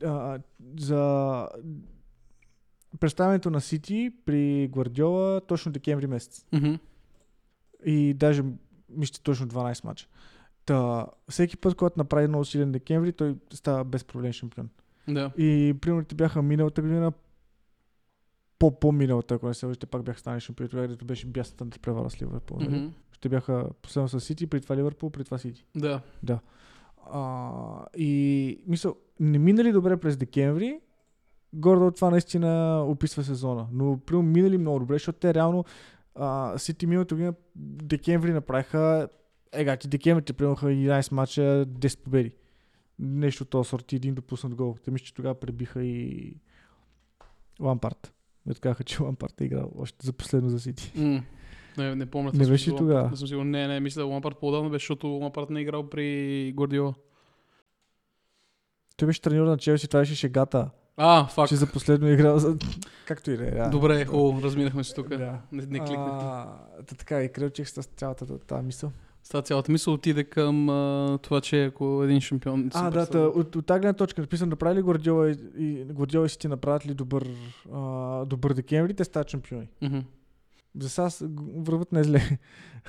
[0.05, 0.39] А,
[0.79, 1.49] за
[3.01, 6.47] представянето на Сити при Гвардиола точно декември месец.
[6.53, 6.75] Мгм.
[7.85, 8.45] И даже
[8.89, 10.07] мисля, точно 12 мача.
[10.65, 14.69] Та, всеки път, когато направи много силен декември, той става без проблем шампион.
[15.09, 15.31] Да.
[15.37, 17.13] И примерно те бяха миналата година,
[18.59, 21.79] по по-миналата, ако не се те пак бяха станали шампиони, тогава дето беше бясната да
[21.79, 22.61] превара с Ливърпул.
[22.61, 22.87] Мгм.
[23.13, 25.65] Ще бяха последно с Сити, при това Ливърпул, при това Сити.
[26.23, 26.39] Да.
[27.11, 30.81] А, и мисъл, не минали добре през декември,
[31.53, 33.67] гордо от това наистина описва сезона.
[33.73, 35.65] Но примерно минали много добре, защото те реално
[36.15, 39.09] а, Сити миналата година декември направиха
[39.53, 42.33] ега ти декември те приемаха 11 мача, 10 победи.
[42.99, 44.77] Нещо от този сорт и един допуснат гол.
[44.85, 46.35] Те мисля, че тогава пребиха и
[47.61, 48.13] Лампарт.
[48.47, 50.93] Ме казаха, че Лампарт е играл още за последно за Сити.
[50.97, 51.23] М.
[51.79, 52.31] Не, не помня.
[52.35, 53.11] Не беше тогава?
[53.11, 53.51] Не съм сигурен.
[53.51, 56.95] Не, не, мисля, Лампард по-давно беше, защото Лампард не е играл при Гордиола.
[58.97, 60.71] Той беше треньор на Челси, това беше шегата.
[60.97, 61.49] А, факт.
[61.49, 62.57] Че за последно е играл за...
[63.07, 63.51] Както и да е.
[63.51, 63.71] да.
[63.71, 65.09] Добре, хубаво, разминахме се тук.
[65.09, 65.41] Да.
[65.53, 66.53] Не, не кликнахме.
[66.87, 68.93] Та така, и кръвчих с цялата тази мисъл.
[69.23, 72.71] С тази цялата мисъл отиде към а, това, че ако един шампион...
[72.75, 76.27] А, да, та, от, от тази гледна точка написано, направи ли Гордиола и, и, Гордиола
[76.27, 77.29] и си ти направят ли добър,
[77.73, 79.69] а, добър декември, те стават шампиони.
[79.83, 79.99] Мгм.
[80.79, 81.09] За сега
[81.57, 82.39] върват не зле.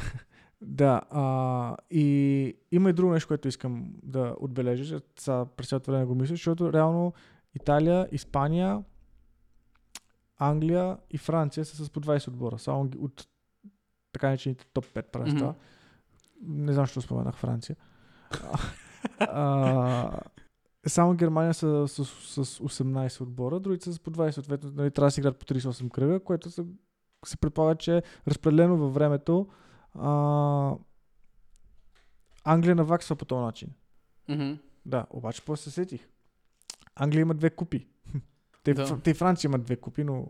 [0.61, 6.05] да, а, и има и друго нещо, което искам да отбележа, сега през цялото време
[6.05, 7.13] го мисля, защото реално
[7.55, 8.83] Италия, Испания,
[10.37, 12.59] Англия и Франция са с по 20 отбора.
[12.59, 13.27] Само от
[14.11, 15.47] така наречените топ 5 първенства.
[15.47, 15.57] Мгм.
[16.47, 17.75] Не знам, защо споменах Франция.
[19.19, 20.19] а,
[20.87, 25.07] само Германия са с, с, 18 отбора, другите са с по 20, съответно нали, трябва
[25.07, 26.65] да се играят по 38 кръга, което се,
[27.25, 29.47] се предполага, че е разпределено във времето.
[29.99, 30.75] А,
[32.43, 33.69] Англия наваксва по този начин.
[34.29, 34.51] Мгм.
[34.85, 36.07] Да, обаче после се сетих.
[36.95, 37.87] Англия има две купи.
[38.63, 38.99] Те, Да.
[38.99, 40.27] те Франция имат две купи, но...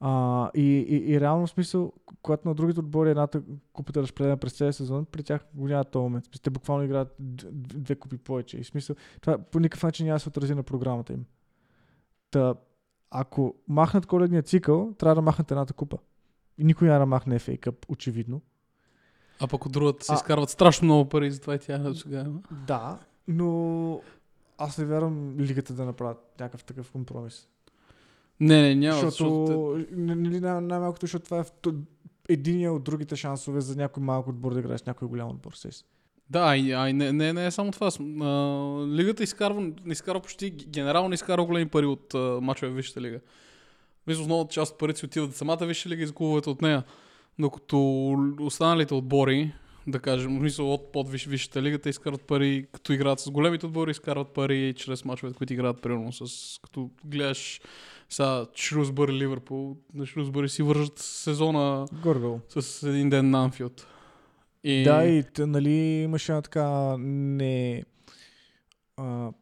[0.00, 4.52] А, и, и, и реално смисъл, когато на другите отбори едната купата е разпределена през
[4.52, 6.24] целия сезон, при тях го няма този момент.
[6.24, 8.58] Смисъл, Те буквално играят две купи повече.
[8.58, 11.24] И смисъл, това по никакъв начин няма да се отрази на програмата им.
[12.30, 12.54] Та,
[13.10, 15.98] ако махнат коледния цикъл, трябва да махнат едната купа.
[16.58, 18.40] И никой няма да махне FA Cup, очевидно.
[19.40, 22.26] А пък от другата се изкарват страшно много пари, затова и тя сега.
[22.66, 24.00] Да, но
[24.58, 27.48] аз не вярвам лигата да направят някакъв такъв компромис.
[28.40, 29.00] Не, не, няма.
[29.00, 31.70] защото, защото нали, най- най-малкото, защото това е
[32.28, 35.52] единия от другите шансове за някой малък отбор да играе с някой голям отбор.
[35.52, 35.84] Сес.
[36.30, 37.86] Да, и, а, и не, не, не е само това.
[37.86, 38.26] А,
[38.86, 43.20] лигата изкарва, изкарва почти, генерално не изкарва големи пари от а, мачове в Висшата лига.
[44.06, 46.84] Мисля, основната част от парите си отиват самата Висша лига и за клубовете от нея.
[47.38, 49.52] Докато останалите отбори,
[49.86, 53.66] да кажем, в смисъл от под Висшата лига, те изкарват пари, като играят с големите
[53.66, 56.58] отбори, изкарват пари чрез мачовете, които играят примерно с...
[56.62, 57.60] Като гледаш
[58.08, 62.40] сега Шрусбър Ливърпул, на Шрусбър си вържат сезона Горгол.
[62.48, 63.86] с един ден на Анфилд.
[64.64, 64.82] И...
[64.82, 67.84] Да, и нали имаше една така не...
[68.96, 69.32] А,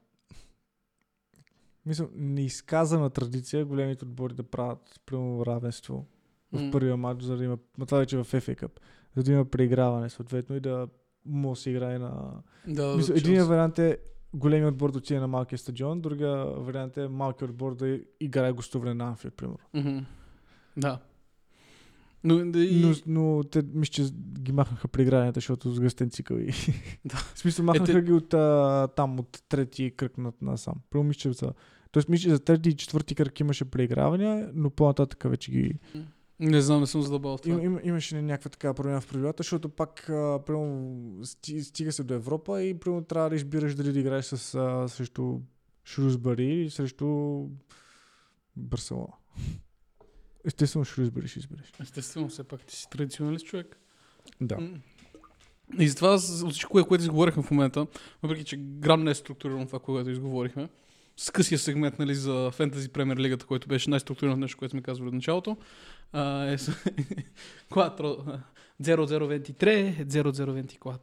[1.86, 6.06] мисля, неизказана традиция големите отбори да правят прямо равенство
[6.52, 8.70] в първия матч, за да има, ма това вече в FA Cup,
[9.16, 10.88] за да има преиграване съответно и да
[11.24, 12.42] може да се играе на...
[12.66, 13.40] Да, Мисля, Челси.
[13.40, 13.98] вариант е
[14.36, 18.94] големият отбор да отиде на малкия стадион, другия вариант е малкият отбор да играе гостуване
[18.94, 19.58] на Анфилд, примерно.
[19.74, 19.98] Мгм.
[20.76, 20.98] Да.
[22.24, 22.80] Но, да, и...
[22.80, 24.04] Но, но те мисля, че
[24.40, 26.52] ги махнаха при игрането, защото с гъстен цикъл и...
[27.04, 27.16] Да.
[27.16, 30.74] В смисъл, махнаха те- ги от а, там, от трети кръг на, насам.
[30.90, 31.52] Първо мисля, че за...
[31.90, 35.78] Тоест, мисля, че за трети и четвърти кръг имаше преигравания, но по-нататък вече ги...
[36.40, 37.54] Не знам, не съм задълбал това.
[37.54, 42.02] Им, им, имаше някаква така промяна в правилата, защото пак а, прямо, сти, стига се
[42.04, 45.40] до Европа и прямо трябва да избираш дали да играеш с, а, срещу
[45.84, 47.42] Шрусбари или срещу
[48.56, 49.12] Барселона.
[50.44, 51.72] Естествено, Шрусбари ще избереш.
[51.82, 53.80] Естествено, все пак ти си традиционалист човек.
[54.40, 54.60] Да.
[54.60, 54.78] М.
[55.78, 57.86] И затова от всичко, кое- което изговорихме в момента,
[58.22, 60.68] въпреки че грам не е структурирано това, което изговорихме,
[61.16, 65.08] с късия сегмент нали, за Фентази Премьер Лигата, който беше най-структурираното нещо, което сме казвали
[65.08, 65.56] от началото,
[66.46, 66.72] е с
[67.70, 68.40] 4,
[68.82, 71.00] 0023, 0024.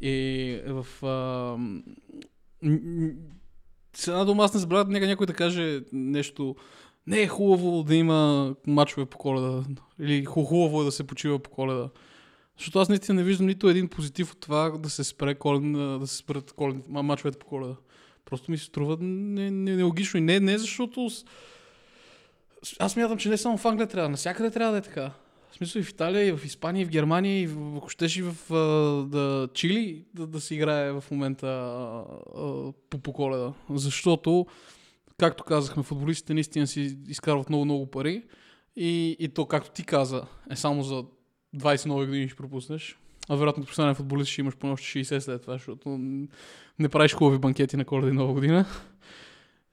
[0.00, 0.86] И в...
[1.58, 1.82] М,
[3.96, 6.56] с една дума аз не забравя нека някой да каже нещо
[7.06, 9.64] не е хубаво да има мачове по коледа.
[10.00, 11.90] Или ху- хубаво е да се почива по коледа.
[12.58, 16.06] Защото аз наистина не виждам нито един позитив от това да се спре коледна, да
[16.06, 16.54] се спрат
[16.88, 17.76] мачовете по коледа.
[18.26, 20.18] Просто ми се струва не, не, нелогично.
[20.18, 21.08] И не, не защото...
[22.78, 25.12] Аз мятам, че не само в Англия трябва, навсякъде трябва да е така.
[25.50, 28.16] В смисъл и в Италия, и в Испания, и в Германия, и в, ако щеш
[28.16, 28.36] и в
[29.08, 32.04] да, Чили да, да се играе в момента а,
[32.36, 33.52] а, по, по коледа.
[33.70, 34.46] Защото
[35.18, 38.22] както казахме, футболистите наистина си изкарват много-много пари
[38.76, 41.04] и, и то, както ти каза, е само за
[41.56, 42.98] 20 нови години ще пропуснеш.
[43.28, 45.88] А вероятно стане футболист ще имаш поне още 60 след това, защото
[46.78, 48.66] не правиш хубави банкети на коледа и нова година.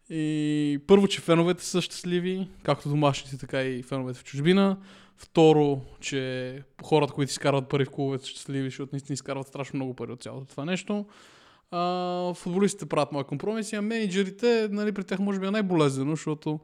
[0.09, 4.77] И първо, че феновете са щастливи, както домашните, така и феновете в чужбина.
[5.17, 9.93] Второ, че хората, които изкарват пари в клубовете са щастливи, защото наистина изкарват страшно много
[9.93, 11.05] пари от цялото това нещо.
[11.71, 16.59] А, футболистите правят мои компромиси, а менеджерите, нали, при тях може би е най-болезнено, защото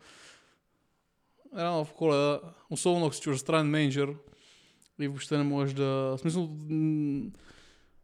[1.58, 4.14] реално в коледа, особено ако си чуждестранен менеджер
[5.00, 5.84] и въобще не можеш да...
[5.86, 6.50] В смисъл,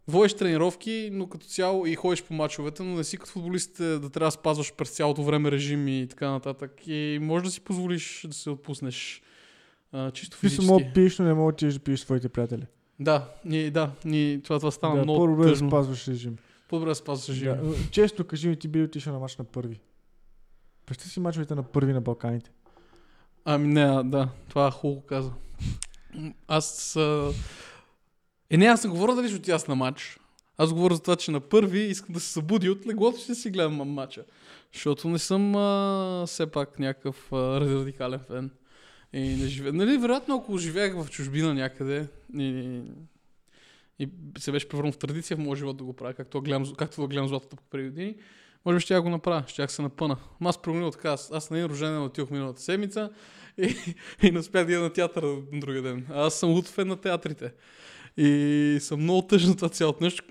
[0.07, 4.09] водиш тренировки, но като цяло и ходиш по мачовете, но не си като футболистите да
[4.09, 6.87] трябва да спазваш през цялото време режим и така нататък.
[6.87, 9.21] И може да си позволиш да се отпуснеш
[9.91, 10.71] а, чисто Ти физически.
[10.71, 12.65] мога да пиеш, но не мога да да пиеш с твоите приятели.
[12.99, 15.69] Да, ни, да, ни, това, това стана да, много по-добре да тъжно.
[15.69, 16.37] спазваш режим.
[16.69, 17.51] По-добре да спазваш режим.
[17.63, 17.75] Да.
[17.91, 19.79] Често кажи ми, ти би отишъл на мач на първи.
[20.85, 22.51] Представи си мачовете на първи на Балканите.
[23.45, 25.31] Ами не, да, това хубаво каза.
[26.47, 26.95] Аз...
[26.95, 27.33] А...
[28.49, 30.19] Е, не, аз не говоря дали ще отида на матч.
[30.57, 33.49] Аз говоря за това, че на първи искам да се събуди от леглото, ще си
[33.49, 34.25] гледам ма- матча.
[34.73, 38.51] Защото не съм а, все пак някакъв а, радикален фен.
[39.13, 39.71] И не живе...
[39.71, 42.81] Нали, вероятно, ако живеех в чужбина някъде и,
[43.99, 47.01] и се беше превърнал в традиция в моят живот да го правя, както, гледам, както
[47.01, 48.15] да гледам златото по преди години,
[48.65, 50.17] може би ще я го направя, ще се напъна.
[50.41, 53.09] Ама аз променил така, аз, аз на един рожден отидох миналата седмица
[53.57, 53.75] и,
[54.23, 56.05] и не успях да ида на театъра на другия ден.
[56.09, 57.51] А Аз съм лут фен на театрите.
[58.17, 60.23] И съм много тъжно това цялото нещо.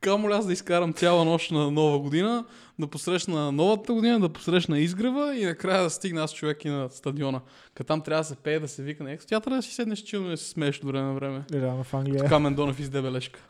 [0.00, 2.44] Камо ли аз да изкарам цяла нощ на нова година,
[2.78, 6.90] да посрещна новата година, да посрещна изгрева и накрая да стигна аз човек и на
[6.90, 7.40] стадиона.
[7.74, 9.98] Като там трябва да се пее, да се вика на екс театъра, да си седнеш
[9.98, 11.44] чилно и да се смееш до време на време.
[11.52, 12.24] Реално в Англия.
[12.24, 13.40] Камен Донов из дебелешка.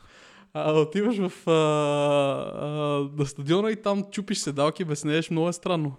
[0.53, 5.95] А отиваш в а, а, на стадиона и там чупиш седалки, безнееш, много е странно.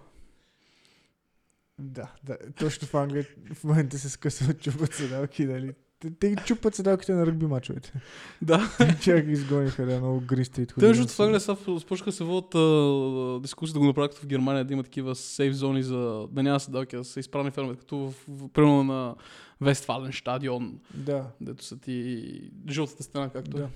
[1.79, 5.73] Да, да, точно в Англия в момента се скъсват, чупат седалки, нали?
[5.99, 7.93] Те, те чупат седалките на ръгби мачовете.
[8.41, 8.69] Да.
[9.03, 10.65] Чак ги изгониха, да, много гристи.
[10.79, 14.73] Те между това Англия започнаха да се водят дискусии да го направят в Германия, да
[14.73, 18.49] има такива сейф зони за да няма седалки, да са изправни фенове, като в, в,
[18.49, 19.15] примерно на
[19.61, 23.63] Вестфален стадион, Да, дето са ти жълтата стена, както да.
[23.63, 23.67] е.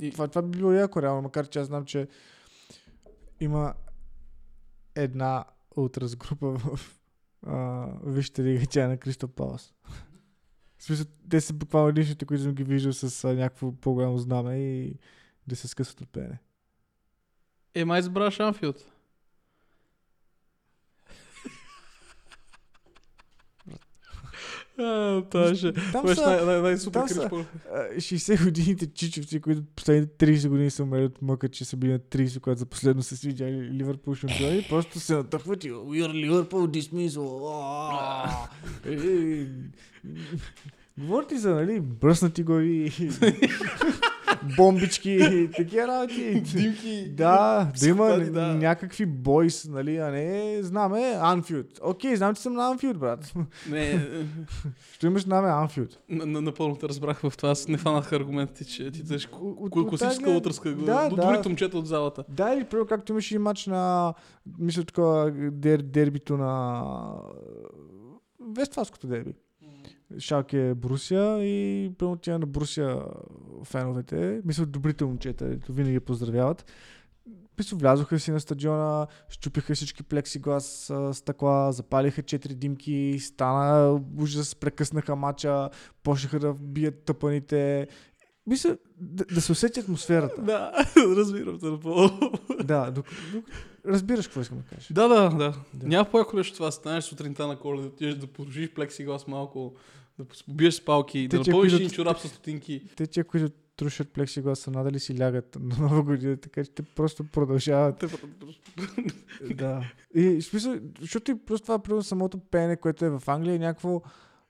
[0.00, 2.08] И, Това, това би било яко, реално, макар че аз знам, че
[3.40, 3.74] има
[4.94, 5.44] една
[5.76, 6.80] утрас група в
[7.46, 9.74] а, Вижте лига, тя е на Кристо Палас.
[10.78, 14.98] Смисъл, те са буквално единствените, които съм ги виждал с а, някакво по-голямо знаме и
[15.46, 16.38] да се скъсат от пеене.
[17.74, 18.38] Е, май избраш
[24.78, 25.72] А, това ще...
[25.72, 29.62] Там Това са- най- най- най-супер там са- кринж по- а, 60 годините чичовци, които
[29.76, 33.02] последните 30 години са умели от мъка, че са били на 30, когато за последно
[33.02, 37.40] са си видяли Ливърпул шампиони, просто се натъхват и We are Liverpool dismissal.
[40.98, 42.92] Говорите за, нали, бръснати глави,
[44.56, 45.18] бомбички,
[45.56, 46.40] такива работи.
[46.40, 47.08] Димки.
[47.10, 48.54] Да, да има да.
[48.54, 51.66] някакви бойс, нали, а не знаме Анфилд.
[51.82, 53.32] Окей, знам, че съм на Анфилд, брат.
[53.70, 54.08] Не,
[54.92, 55.98] Ще имаш наме Анфилд.
[56.08, 57.50] на- на- напълно те разбрах в това.
[57.50, 59.28] Аз не фанах аргументите, че ти тъж
[59.88, 60.40] класическа.
[60.74, 61.16] Да, да.
[61.16, 62.24] Дори момчета от залата.
[62.28, 64.14] Да, или примерно както имаше и матч на,
[64.58, 66.82] мисля такова, дер, дербито на
[68.56, 69.32] Вестфалското дерби.
[70.18, 73.02] Шалке Брусия и примерно тя на Брусия
[73.64, 76.64] феновете, мисля добрите момчета, ето винаги поздравяват.
[77.58, 85.16] Мисля, влязоха си на стадиона, щупиха всички плексиглас стъкла, запалиха четири димки, стана ужас, прекъснаха
[85.16, 85.70] мача,
[86.02, 87.88] почнаха да бият тъпаните.
[88.46, 90.42] Мисля, да, да се усети атмосферата.
[90.42, 92.32] Да, разбирам те напълно.
[92.64, 93.44] Да, док, док,
[93.86, 94.86] разбираш какво искам да кажа.
[94.90, 95.54] Да, да, да.
[95.74, 95.86] Да.
[95.86, 96.70] Няма по-яко нещо това.
[96.70, 99.74] Станеш сутринта на коледа, отидеш да положиш плексиглас малко,
[100.18, 102.82] да побиеш с палки, Те, да напълниш един чорап с стотинки.
[102.96, 107.24] Те, че които трушат плексигласа, надали си лягат на нова година, така че те просто
[107.24, 107.98] продължават.
[107.98, 108.08] Те-
[109.54, 109.92] да.
[110.14, 113.58] И в смисъл, защото и просто това, примерно самото пеене, което е в Англия, е
[113.58, 114.02] някакво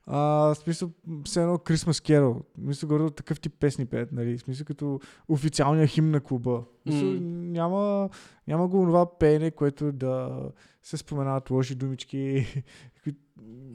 [0.07, 0.91] а, смисъл,
[1.25, 2.41] все едно Christmas Carol.
[2.57, 4.37] Мисля, горе такъв тип песни пеят, нали?
[4.37, 6.63] Смисъл, като официалния химн на клуба.
[6.85, 7.19] Мисъл, М.
[7.21, 8.09] няма,
[8.47, 10.41] няма го това пеене, което да
[10.83, 12.45] се споменават лоши думички.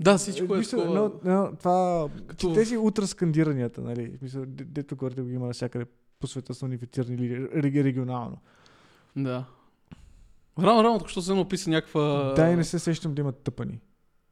[0.01, 1.11] Да, всичко е Мисля, такова.
[1.25, 4.19] но, но, това, Като- тези утраскандиранията, нали?
[4.37, 5.85] Де- дето горе го има навсякъде
[6.21, 8.37] по света са унифицирани или реги- регионално.
[9.16, 9.45] Да.
[10.59, 12.33] Рано, рано, току-що се описа някаква...
[12.37, 13.81] Да, и не се сещам да имат тъпани.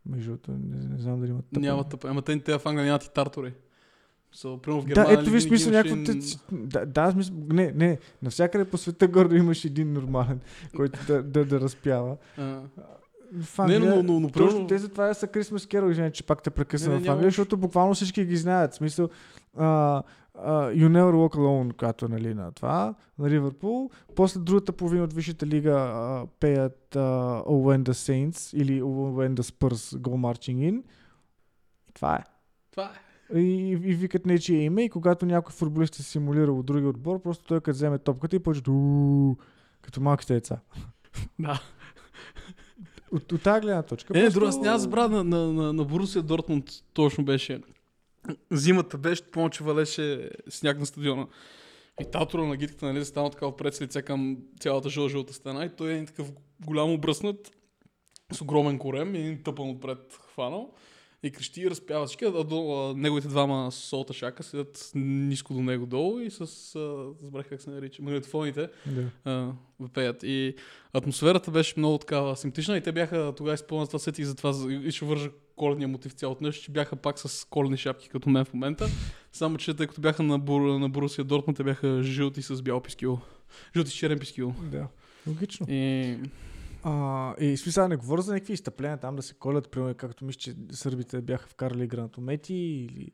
[0.08, 1.66] Между другото, не, не знам дали имат тъпани.
[1.66, 2.08] Няма тъпа.
[2.08, 3.52] Ама те, те в Англия нямат и тартори.
[4.34, 5.12] So, примерно в Да, Германия.
[5.12, 5.96] ето нали, виж смисъл някакво...
[6.52, 10.40] Да, да, смисъл, не, не, навсякъде по света гордо имаш един нормален,
[10.76, 12.16] който да, да, да разпява.
[12.38, 12.60] А.
[13.40, 16.50] В Не, Англия, но, но, но, Точно те затова са Christmas Carol, че пак те
[16.50, 18.74] прекъсна Не, не, в Англия, защото буквално всички ги знаят.
[18.74, 19.08] Смисъл,
[19.58, 20.02] uh,
[20.46, 23.90] uh, You Never Walk Alone, като е нали, на това, на Ливърпул.
[24.16, 28.86] После другата половина от Висшата лига uh, пеят uh, Oh When the Saints или Oh
[29.12, 30.82] When the Spurs Go Marching In.
[31.88, 32.24] И това е.
[32.70, 33.38] Това е.
[33.38, 37.44] И, и викат нечие име и когато някой футболист се симулира от другия отбор, просто
[37.44, 38.62] той като вземе топката и почва
[39.82, 40.60] като малките деца.
[41.38, 41.62] Да.
[43.12, 44.18] От, от тази гледна точка.
[44.18, 47.60] Е, просто- друга, аз няма забравя на, на, на, на Борусия Дортмунд точно беше.
[48.50, 51.26] Зимата беше, помня, че валеше сняг на стадиона.
[52.00, 55.70] И татора на гидката, нали, стана така отпред с лице към цялата жължълта стена и
[55.76, 57.52] той е такъв голям обръснат
[58.32, 60.72] с огромен корем и един тъпан отпред хванал
[61.22, 65.60] и крещи и разпява всички, а, до, а, неговите двама солта шака седят ниско до
[65.60, 66.46] него долу и с, а,
[67.18, 69.10] забрах как се нарича, магнитофоните Да.
[69.24, 69.52] а,
[69.94, 70.22] пеят.
[70.22, 70.54] И
[70.92, 74.72] атмосферата беше много такава симптична и те бяха, тогава изпълнят това сетих за това за-
[74.72, 78.44] и ще вържа коледния мотив цялото нещо, че бяха пак с коледни шапки като мен
[78.44, 78.86] в момента.
[79.32, 82.80] Само, че тъй като бяха на, Бур, на Борусия Дортмунд, те бяха жълти с бял
[82.80, 83.20] пискил.
[83.76, 84.54] Жълти с черен пискил.
[84.62, 84.86] да.
[85.26, 85.66] Логично.
[85.70, 86.16] И...
[86.82, 90.38] А, и смисъл не говоря за някакви изтъпления там да се колят, примерно както мисля,
[90.38, 93.10] че сърбите бяха вкарали гранатомети или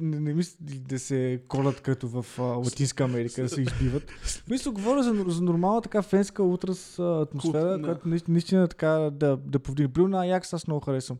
[0.00, 4.02] не, не, мисля да се колят като в а, Латинска Америка да се избиват.
[4.50, 7.86] Мисля, говоря за, за нормална така фенска утрас атмосфера, Култ, да.
[7.86, 9.92] която наистина, наистина така да, да повдигне.
[9.92, 11.18] Примерно на Аякс аз много харесвам.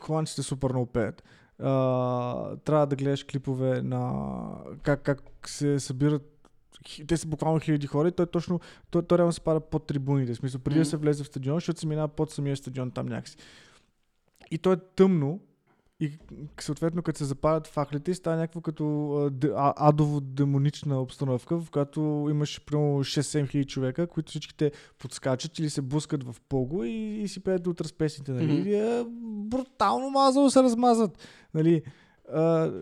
[0.00, 1.24] Холандците супер много пеят.
[1.58, 4.22] А, трябва да гледаш клипове на
[4.82, 6.34] как, как се събират
[7.08, 10.34] те са буквално хиляди хора и той точно той, той реално се пада под трибуните.
[10.34, 10.90] В смисъл, преди да Мгм.
[10.90, 13.36] се влезе в стадион, защото се минава под самия стадион там някакси.
[14.50, 15.40] И то е тъмно
[16.00, 16.18] и
[16.60, 18.84] съответно като се запалят факлите става някакво като
[19.76, 26.24] адово-демонична обстановка, в която имаш примерно 6-7 хиляди човека, които всичките подскачат или се бускат
[26.24, 28.32] в пого и, и си пеят до утре с песните.
[28.32, 28.60] Нали?
[28.60, 28.68] Мгм.
[28.68, 29.04] И
[29.48, 31.18] брутално мазало се размазват.
[31.54, 31.82] Нали?
[32.32, 32.72] А,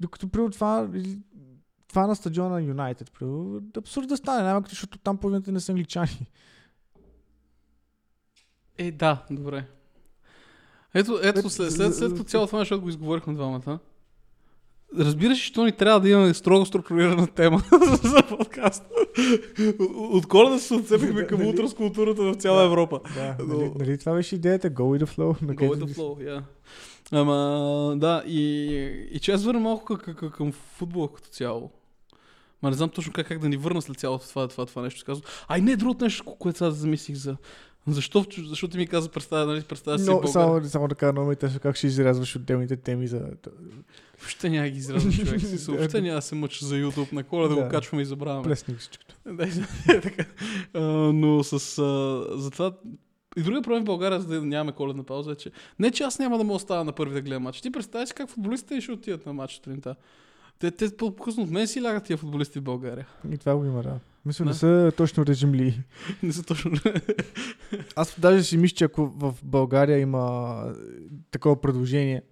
[0.00, 0.90] докато при това
[1.88, 3.10] това на стадиона Юнайтед.
[3.76, 6.30] Абсурд да стане, най-малко, защото там половината не са англичани.
[8.78, 9.66] Е, да, добре.
[10.94, 13.78] Ето, ето Ето, след, след, след цялото това, защото го изговорихме двамата.
[14.98, 17.62] Разбираш, ли, що ни трябва да имаме строго структурирана тема
[18.02, 18.84] за подкаст.
[19.96, 21.48] От- коледа се отцепихме към Нали?
[21.50, 22.64] утрас културата в цяла.
[22.64, 23.00] Европа.
[23.14, 24.70] Да, нали, нали, това беше идеята?
[24.70, 25.42] Go with the flow.
[25.42, 26.42] На Go with the flow, yeah.
[27.12, 28.66] Ама, да, и,
[29.12, 29.98] и че аз върна малко
[30.36, 31.70] към, футбола като цяло.
[32.62, 35.04] Ма не знам точно как, как да ни върна след цялото това, това, това нещо.
[35.06, 35.24] Казвам.
[35.48, 37.36] Ай, не, другото нещо, което сега замислих за...
[37.86, 38.24] Защо?
[38.48, 40.32] Защо ти ми каза, представя, нали, представя си Но, България.
[40.32, 43.20] само, само да кажа, много интересно как ще изрязваш отделните теми за...
[44.18, 45.56] Въобще няма ги изразя човек си.
[45.70, 47.62] Въобще няма да се мъча за YouTube на кола да, Да.
[47.62, 48.42] го качваме и забравяме.
[48.42, 49.14] Плесни всичкото.
[51.14, 51.78] Но с...
[51.78, 52.72] А, затова...
[53.36, 56.18] И другия проблем в България, за да нямаме коледна пауза, е, че не, че аз
[56.18, 57.60] няма да му остана на първи да гледам матч.
[57.60, 59.94] Ти представяш как футболистите ще отидат на матч сутринта.
[60.58, 63.06] Те, те по-късно от мен си лягат тия футболисти в България.
[63.30, 63.98] И това го има, да.
[64.26, 64.56] Мисля, не Да.
[64.56, 65.82] са точно режимли.
[66.22, 66.70] Не са точно.
[67.96, 70.64] Аз даже си мисля, че ако в България има
[71.30, 72.22] такова предложение,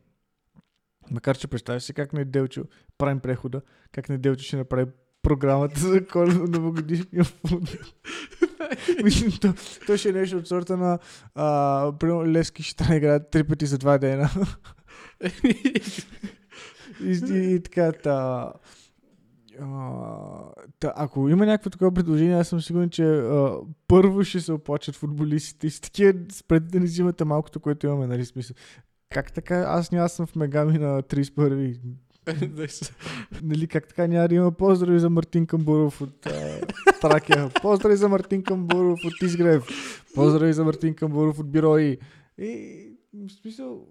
[1.11, 2.65] макар че представяш си как Неделчо
[2.99, 3.63] правим прехода,
[3.93, 4.87] как Неделчо ще направи
[5.23, 7.61] програмата за коледно новогодишния футбол.
[9.05, 9.55] Мисля, то,
[9.87, 10.99] то ще е нещо от сорта на
[11.35, 14.31] а, примерно Лески ще трябва да играят три пъти за два дена.
[15.45, 15.83] и,
[17.05, 18.53] и, и така, та,
[20.81, 23.53] та, ако има някакво такова предложение, аз съм сигурен, че а,
[23.89, 28.07] първо ще се оплачат футболистите и с такива спред да не взимате малкото, което имаме,
[28.07, 28.57] нали смисъл.
[29.09, 29.57] Как така?
[29.59, 31.81] Аз няма съм в Мегами на 31-и.
[32.47, 32.93] Да, се-
[33.43, 36.61] Нали, как така няма да има поздрави за Мартин Камбуров от а,
[37.01, 37.51] Тракия.
[37.63, 39.65] Поздрави за Мартин Камбуров от Изгрев.
[40.15, 41.99] Поздрави за Мартин Камбуров от Бирои.
[42.39, 42.79] И
[43.15, 43.87] в смисъл,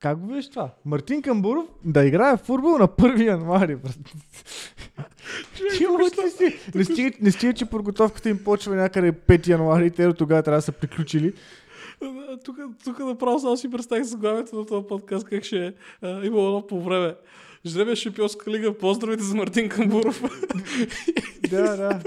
[0.00, 0.70] как го виж това?
[0.84, 3.76] Мартин Камбуров да играе в футбол на 1 януари.
[6.94, 7.12] Ти?
[7.20, 10.62] Не стига, че подготовката им почва някъде 5 януари и те до тогава трябва да
[10.62, 11.32] са приключили.
[12.44, 15.72] Тук, тук направо само си представих заглавието на този подкаст, как ще е.
[16.02, 17.14] Има едно по време.
[17.66, 20.22] Жребия Шампионска лига, поздравите за Мартин Камбуров.
[21.50, 22.00] Да, да.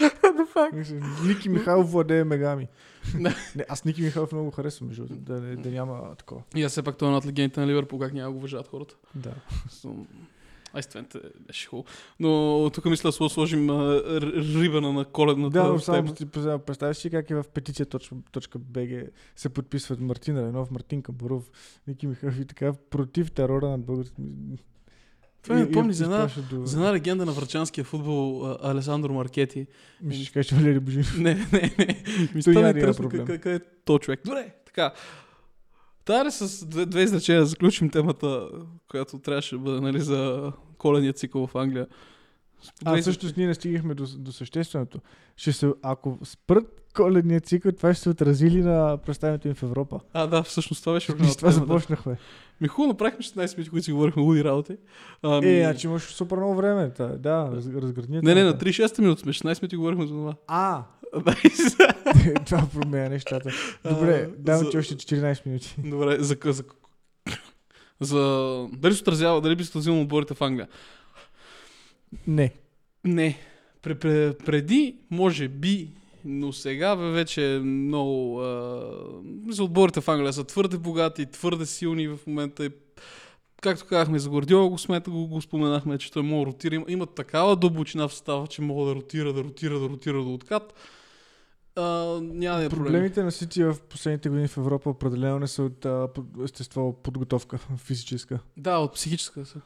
[1.26, 2.68] Ники Михайлов владее Мегами.
[3.14, 3.34] Не,
[3.68, 6.42] аз Ники Михайлов много харесвам, между да, не- да няма такова.
[6.56, 8.94] И аз все пак той е над легендите на Ливърпул, как няма го уважават хората.
[9.14, 9.34] Да.
[10.72, 11.88] Ай, Ственте беше хубаво.
[12.20, 14.02] Но тук мисля да сложим а,
[14.54, 20.00] рибана на коледната Да, но само представя- представяш си как е в петиция.bg се подписват
[20.00, 21.50] Мартин Ренов, Мартин Камбуров,
[21.86, 24.14] Ники Михайлов и така против терора над български.
[25.42, 28.58] Това ми И- и напомни за една- до- За една легенда на връчанския футбол а,
[28.62, 29.66] Алесандро Маркети.
[30.02, 31.18] Мисля, че кажеш Валери Божинов.
[31.18, 32.02] Не, не, не.
[32.34, 34.20] Ми Той стана няма да има интересно къде, е то човек.
[34.24, 34.92] Добре, така.
[36.24, 38.48] Ли с две, две изречения заключим темата,
[38.88, 41.86] която трябваше да бъде нали, за коледния цикъл в Англия.
[42.84, 45.00] А всъщност ние не стигахме до, до същественото.
[45.36, 49.62] Ще се, ако спрат коледния цикъл, това ще се отрази ли на представянето им в
[49.62, 50.00] Европа?
[50.12, 51.52] А, да, всъщност това беше с това тема, да.
[51.52, 52.16] започнахме.
[52.60, 54.76] Ми хубаво направихме 16 минути, които си говорихме луди работи.
[55.22, 55.58] Ами...
[55.58, 56.90] Е, значи имаш супер много време.
[56.90, 58.20] Та, да, раз, разгърни.
[58.22, 58.64] Не, не, на темата.
[58.64, 60.34] 36 минути сме, 16 минути говорихме за това.
[60.46, 60.82] А,
[62.46, 63.50] това променя нещата.
[63.90, 65.76] Добре, А, давам ти още 14 минути.
[65.78, 66.64] Добре, за, за,
[68.00, 68.66] за...
[68.72, 70.68] Дали се отразява, дали би се отразило отборите в Англия?
[72.26, 72.52] Не.
[73.04, 73.38] Не.
[73.82, 75.88] Пре, пре, преди, може би,
[76.24, 78.40] но сега вече е много...
[78.40, 79.62] А...
[79.62, 82.64] Отборите в Англия са твърде богати, твърде силни в момента.
[82.64, 82.70] И,
[83.62, 86.74] както казахме за Гвардиола, го, смета, го, го споменахме, че той може да ротира.
[86.74, 90.34] Има, има такава дълбочина в състава, че мога да ротира, да ротира, да ротира до
[90.34, 90.74] откат.
[91.76, 91.82] А,
[92.22, 92.84] няма да е проблем.
[92.84, 96.08] Проблемите на Сити в последните години в Европа определено не са от а,
[96.44, 98.38] естество подготовка физическа.
[98.56, 99.60] Да, от психическа са.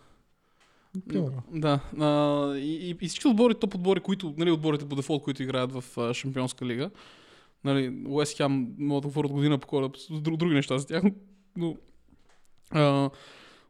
[1.53, 1.81] Да.
[2.01, 5.85] А, и, и, всички отбори, топ отбори, които, нали, отборите по дефолт, които играят в
[5.99, 6.91] а, Шампионска лига,
[7.65, 11.03] нали, Уест Хем могат да говорят година по кола, друг, други неща за тях,
[11.57, 11.77] но
[12.71, 13.11] а,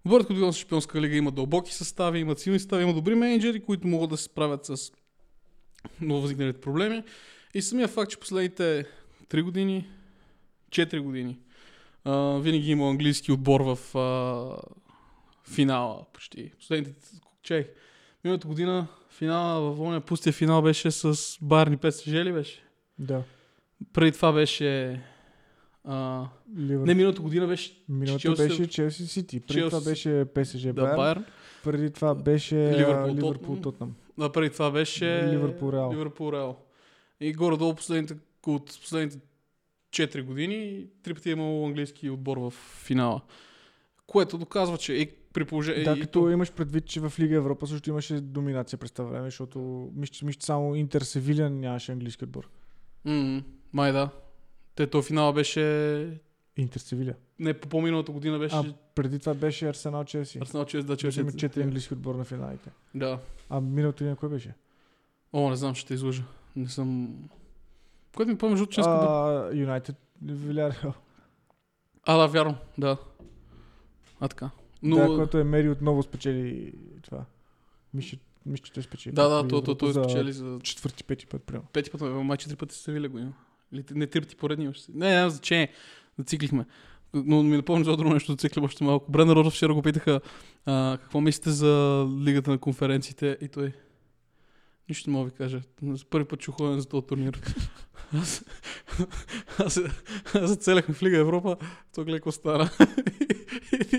[0.05, 3.61] отборите, които играят в Шампионска лига, имат дълбоки състави, имат силни състави, имат добри менеджери,
[3.61, 4.93] които могат да се справят с
[6.01, 7.03] нововъзникналите проблеми.
[7.55, 8.87] И самия факт, че последните
[9.29, 9.87] 3 години,
[10.71, 11.39] 4 години,
[12.05, 14.57] а, винаги има английски отбор в а,
[15.45, 16.53] финала почти.
[16.59, 16.93] Последните,
[17.43, 17.69] чай,
[18.25, 22.63] миналата година финала, в ония пустия финал беше с Барни ПСЖ ли беше?
[22.99, 23.23] Да.
[23.93, 25.01] Преди това беше...
[25.85, 26.27] А,
[26.59, 26.87] Ливър.
[26.87, 29.41] не, миналата година беше Миналото Челси- беше Челси Сити.
[29.41, 30.73] Преди Челси- това беше ПСЖ да.
[30.97, 31.25] Байерн.
[31.65, 32.57] Преди това беше
[33.09, 33.57] Ливърпул.
[33.57, 33.95] Тотнам.
[34.21, 35.29] А преди това беше...
[35.29, 35.93] Ливърпул, Реал.
[35.93, 36.59] Ливърпул Реал.
[37.21, 38.17] И горе-долу последните,
[38.47, 39.19] от последните
[39.91, 42.51] 4 години три пъти е имало английски отбор в
[42.85, 43.21] финала.
[44.07, 45.85] Което доказва, че и при положение...
[45.85, 49.09] Да, и като то- имаш предвид, че в Лига Европа също имаше доминация през това
[49.09, 49.59] време, защото
[49.95, 52.49] мисля, че- само Интер Севиля нямаше английски отбор.
[53.05, 54.11] М, Май да.
[54.75, 56.21] Те, то финала беше...
[56.57, 57.15] Интер Севиля.
[57.39, 58.57] Не, по по-миналата година беше...
[58.57, 58.65] А
[58.95, 60.39] преди това беше Арсенал Челси.
[60.39, 61.21] Арсенал Челси, да, Че Челси.
[61.21, 62.71] има четири английски отбора на финалите.
[62.95, 63.19] Да.
[63.51, 64.55] А миналото година кой беше?
[65.33, 66.23] О, не знам, ще те излъжа.
[66.57, 67.15] Не съм...
[68.17, 68.81] Което ми помня, че
[69.53, 70.93] Юнайтед Виляреал.
[72.03, 72.97] А, да, вярно, да.
[74.21, 74.51] А, така.
[74.85, 74.97] Но...
[74.97, 76.73] Да, който е Мери отново спечели
[77.03, 77.25] това.
[77.95, 79.15] Мисля, мисля, че той спечели.
[79.15, 81.69] Да, да, Лига то, то, той за спечели за Четвърти, пети път, примерно.
[81.73, 83.33] пети път, май четири пъти се вили го има.
[83.73, 84.93] Или не три пъти поредни още.
[84.95, 85.69] Не, няма значение.
[86.19, 86.67] Зациклихме.
[87.15, 89.13] Но ми напомня за друго нещо, зациклим още малко.
[89.13, 90.21] Бренда Роджерс вчера го питаха
[90.67, 93.73] а, какво мислите за лигата на конференциите и той.
[94.89, 95.61] Нищо не мога да ви кажа.
[95.83, 97.41] За първи път чух за този турнир.
[98.13, 98.45] Аз,
[99.59, 99.81] аз,
[100.35, 101.57] аз зацеляхме в Лига Европа,
[101.95, 102.71] то гледай какво стана.
[103.93, 103.97] и,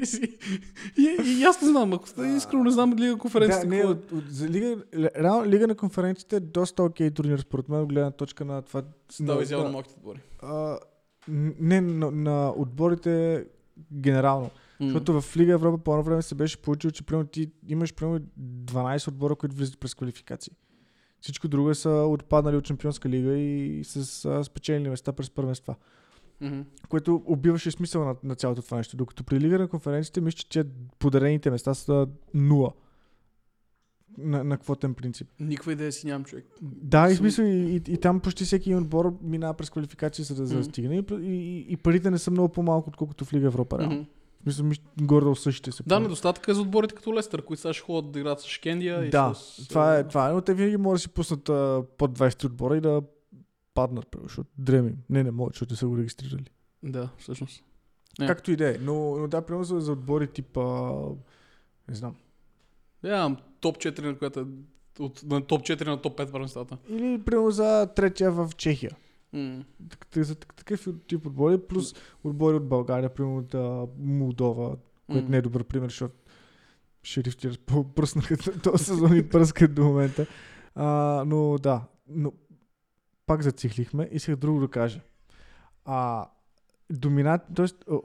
[0.98, 3.62] и, и, и, аз не знам, ако сте искрено не знам Лига конференция.
[3.62, 7.70] Да, не, от, от, за лига, реално, лига на конференциите е доста окей турнир, според
[7.70, 8.84] мен, гледна точка на това.
[9.20, 10.20] На- изява на малките отбори.
[10.44, 10.78] а,
[11.60, 13.46] не, на, на отборите
[13.94, 14.50] генерално.
[14.80, 14.88] М.
[14.88, 18.20] Защото в Лига Европа по едно време се беше получило, че примерно, ти имаш примерно
[18.40, 20.54] 12 отбора, които влизат през квалификации.
[21.22, 25.76] Всичко друго са отпаднали от Чемпионска лига и с а, спечелени места през първенства.
[26.42, 26.62] Мгм.
[26.90, 28.98] Което убиваше смисъл на, на цялото това нещо.
[28.98, 30.64] Докато при Лига на конференциите, мисля, че
[31.00, 32.74] подарените места са нула.
[34.18, 35.28] На, на квотен принцип.
[35.40, 36.46] Никаква идея си нямам, човек.
[36.62, 40.46] Да, и смисъл, и, и, и там почти всеки отбор минава през квалификации, за да,
[40.46, 40.70] за да Мгм.
[40.70, 40.96] стигне.
[40.96, 43.80] И, и, и, парите не са много по-малко, отколкото в Лига Европа.
[43.80, 43.96] реално.
[43.96, 44.06] Мгм.
[44.46, 44.64] Мисля,
[45.02, 45.84] горе същите са.
[45.84, 48.48] Да, по- недостатък е за отборите като Лестър, които сега ще ходят да играят с
[48.48, 49.10] Шкендия.
[49.10, 51.84] Да, и с, това е, това е, но те винаги могат да си пуснат а,
[51.98, 53.02] под 20 отбора и да
[53.74, 54.98] паднат, защото дремим.
[55.10, 56.46] Не, не могат, защото не са го регистрирали.
[56.84, 57.64] Да, всъщност.
[58.20, 58.28] Не.
[58.28, 60.92] Както и да е, но, но да, примерно за, за отбори типа,
[61.90, 62.16] не знам.
[63.04, 64.46] Да, топ 4, на която е
[65.00, 66.78] от на топ 4 на топ 5 първенствата.
[66.90, 68.92] Или примерно за третия в Чехия.
[70.16, 74.78] За так- такъв тип отбори, плюс отбори от България, примерно от а, Молдова,
[75.12, 76.16] което не е добър пример, защото
[77.04, 77.50] шериф ти
[77.96, 80.26] пръснаха този сезон и пръскат до момента.
[80.76, 82.32] А, но да, но
[83.26, 84.10] пак зациклихме.
[84.12, 85.02] Исках друго да кажа.
[85.86, 86.28] А,
[86.90, 87.96] доминат, т.е.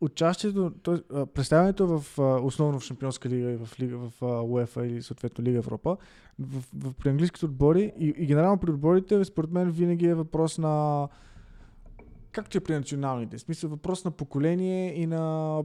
[0.00, 1.26] участието, т.е.
[1.26, 5.96] представянето в основно в Шампионска лига и в, лига, в УЕФА или съответно Лига Европа,
[6.38, 10.58] в, в, при английските отбори и, и генерално при отборите, според мен винаги е въпрос
[10.58, 11.08] на
[12.32, 15.62] както и при националните, в смисъл въпрос на поколение и на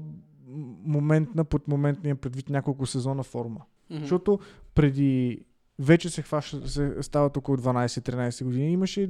[0.86, 3.62] моментна, под моментния предвид няколко сезона форма.
[3.90, 4.00] Мгм.
[4.00, 4.40] Защото
[4.76, 5.46] преди
[5.80, 9.10] вече се хваща, се стават около 12-13 години, имаше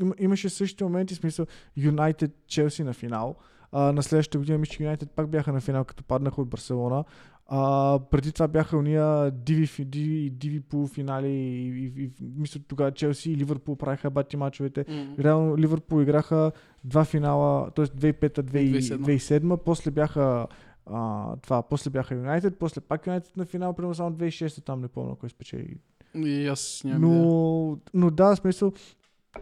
[0.00, 1.46] има- имаше същите моменти, смисъл
[1.76, 3.36] Юнайтед Челси на финал.
[3.72, 7.04] А, на следващата година мисля, че Юнайтед пак бяха на финал, като паднаха от Барселона.
[7.46, 13.32] А, преди това бяха уния диви, диви, диви полуфинали и, и, и, мисля тогава Челси
[13.32, 14.84] и Ливърпул правиха бати мачовете.
[14.88, 15.14] М.
[15.18, 16.52] Реално Ливърпул играха
[16.84, 17.86] два финала, т.е.
[17.86, 19.56] 2005-2007, 2007.
[19.56, 20.46] после бяха
[20.86, 24.88] а, това, после бяха Юнайтед, после пак Юнайтед на финал, примерно само 2006 там не
[24.88, 25.76] помня кой спечели.
[26.14, 27.00] И аз нямам.
[27.00, 28.72] Но, но да, смисъл,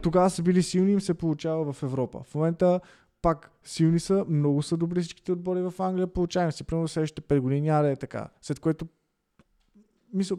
[0.01, 2.19] тогава са били силни им се получава в Европа.
[2.23, 2.79] В момента
[3.21, 6.63] пак силни са, много са добри всичките отбори в Англия, получаваме се.
[6.63, 8.27] Примерно следващите 5 години няма да е така.
[8.41, 8.87] След което,
[10.13, 10.37] мисъл,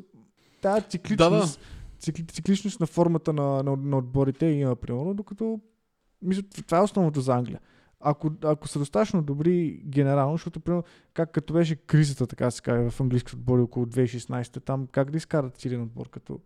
[0.62, 1.60] тази цикличност,
[1.98, 5.60] цикли, цикличност на формата на, на, на отборите има, примерно, докато
[6.22, 7.60] мисля, това е основното за Англия.
[8.00, 12.90] Ако, ако са достатъчно добри генерално, защото, примерно, как като беше кризата, така се каже,
[12.90, 16.40] в английските отбори около 2016, там как да изкарат силен отбор като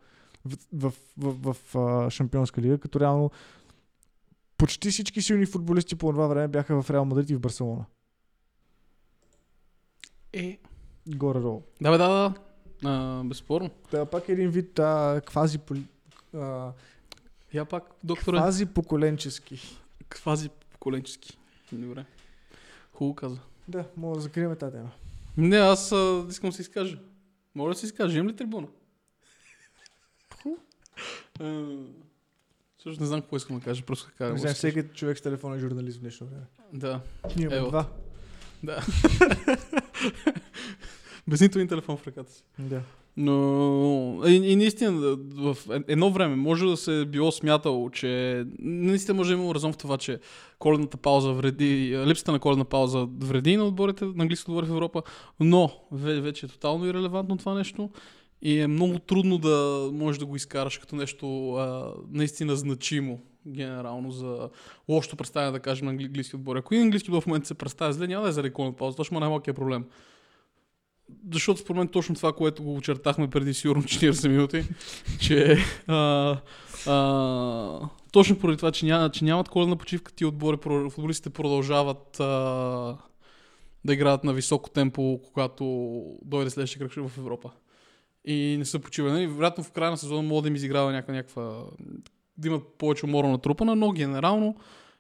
[0.44, 3.30] в, в, в, в, в Шампионска лига, като реално
[4.56, 7.84] почти всички силни футболисти по това време бяха в Реал Мадрид и в Барселона.
[10.32, 10.58] Е.
[11.08, 11.62] Горе-долу.
[11.80, 12.34] Да, бе, да, да.
[12.84, 13.70] А, безспорно.
[13.90, 15.58] Та пак един вид а, квази,
[16.34, 16.72] а,
[17.52, 19.60] Я пак, докторе, квази поколенчески.
[20.08, 21.38] квази коленчески.
[21.72, 22.04] Добре.
[22.92, 23.40] Хубаво каза.
[23.68, 24.90] Да, мога да закрием тази тема.
[25.36, 26.98] Не, аз а, искам да се изкажа.
[27.54, 28.18] Моля да се изкажа.
[28.18, 28.68] Имам ли трибуна?
[31.40, 31.76] А,
[32.86, 34.32] Също не знам какво искам да кажа, просто да кажа.
[34.32, 36.42] Не знам, всеки човек с телефон е журналист в днешно време.
[36.72, 37.00] Да,
[37.36, 37.86] Ние имаме два.
[38.62, 38.80] да.
[41.28, 42.42] Без нито един телефон в ръката си.
[42.58, 42.80] Да.
[43.16, 43.32] Но
[44.26, 45.56] и, и наистина в
[45.88, 49.76] едно време може да се е било смятало, че наистина може да има разум в
[49.76, 50.20] това, че
[50.58, 55.02] коледната пауза вреди, липсата на коледна пауза вреди на отборите, на английски отбори в Европа,
[55.40, 57.90] но ве- вече е тотално ирелевантно това нещо
[58.42, 64.10] и е много трудно да можеш да го изкараш като нещо а, наистина значимо генерално
[64.10, 64.48] за
[64.88, 66.58] лошото представяне, да кажем, на англи- английски отбори.
[66.58, 68.96] Ако и английски отбор в момента се представя зле, няма да е заради коледната пауза,
[68.96, 69.84] точно най-малкият проблем.
[71.32, 74.64] Защото според мен точно това, което го очертахме преди сигурно 40 минути,
[75.20, 76.36] че а,
[76.86, 80.56] а, точно поради това, че, няма, че нямат коледна почивка, ти отбори,
[80.90, 82.24] футболистите продължават а,
[83.84, 85.64] да играят на високо темпо, когато
[86.24, 87.50] дойде следващия кръг в Европа.
[88.26, 89.12] И не са почивали.
[89.12, 91.64] Нали, Вероятно в края на сезона могат да им изиграва някаква, някаква
[92.38, 94.56] да имат повече умора натрупана, но генерално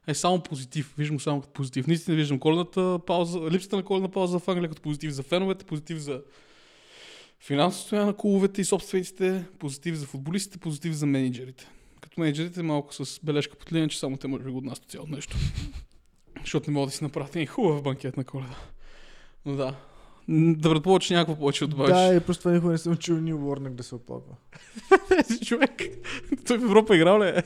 [0.06, 0.94] е само позитив.
[0.98, 1.86] Виждам само като позитив.
[1.86, 5.98] Наистина виждам коледната пауза, липсата на коледна пауза в Англия като позитив за феновете, позитив
[5.98, 6.22] за
[7.40, 11.70] Финансово състояние на клубовете и собствениците, позитив за футболистите, позитив за менеджерите.
[12.00, 15.12] Като менеджерите малко с бележка под линия, че само те може да го отнасят цялото
[15.12, 15.36] нещо.
[16.40, 18.56] Защото не могат да си направят един хубав банкет на коледа.
[19.46, 19.74] Но да.
[20.28, 21.92] Да предположа, че някакво повече от добавиш.
[21.92, 24.34] Да, и просто това никога не съм чул Нил Уорнък да се оплаква.
[25.44, 25.82] човек.
[26.46, 27.42] Той в Европа играл ли е?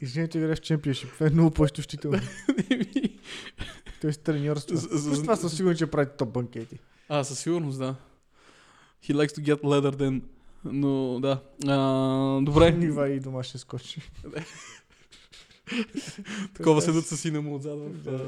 [0.00, 1.12] Извинете, играеш в чемпионшип.
[1.12, 2.18] Това е много по-щущително.
[4.00, 4.76] Той е треньорство.
[4.76, 6.78] За- С това съм сигурен, че прави топ банкети.
[7.08, 7.94] а, със сигурност, да.
[9.04, 10.22] He likes to get leather then.
[10.64, 11.40] Но да.
[11.66, 12.70] А, добре.
[12.70, 14.00] Нива и дома ще скочи.
[16.54, 18.20] Такова седат с сина му отзад в а,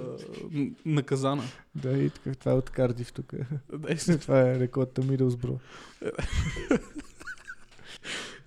[0.59, 1.43] н- наказана.
[1.75, 3.33] Да, и така, това е от Кардив тук.
[3.73, 5.59] Да, това е рекордта Мидълсбро.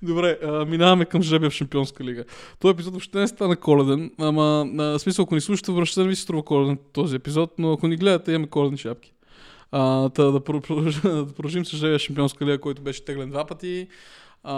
[0.01, 2.23] Добре, а, минаваме към жребия в Шампионска лига.
[2.59, 6.21] Този епизод въобще не стана коледен, ама на смисъл, ако ни слушате, връща ви се
[6.21, 9.13] струва коледен този епизод, но ако ни гледате, имаме коледни шапки.
[9.71, 13.45] А, та, да, про- продължим, да продължим с жребия Шампионска лига, който беше теглен два
[13.45, 13.87] пъти.
[14.43, 14.55] А,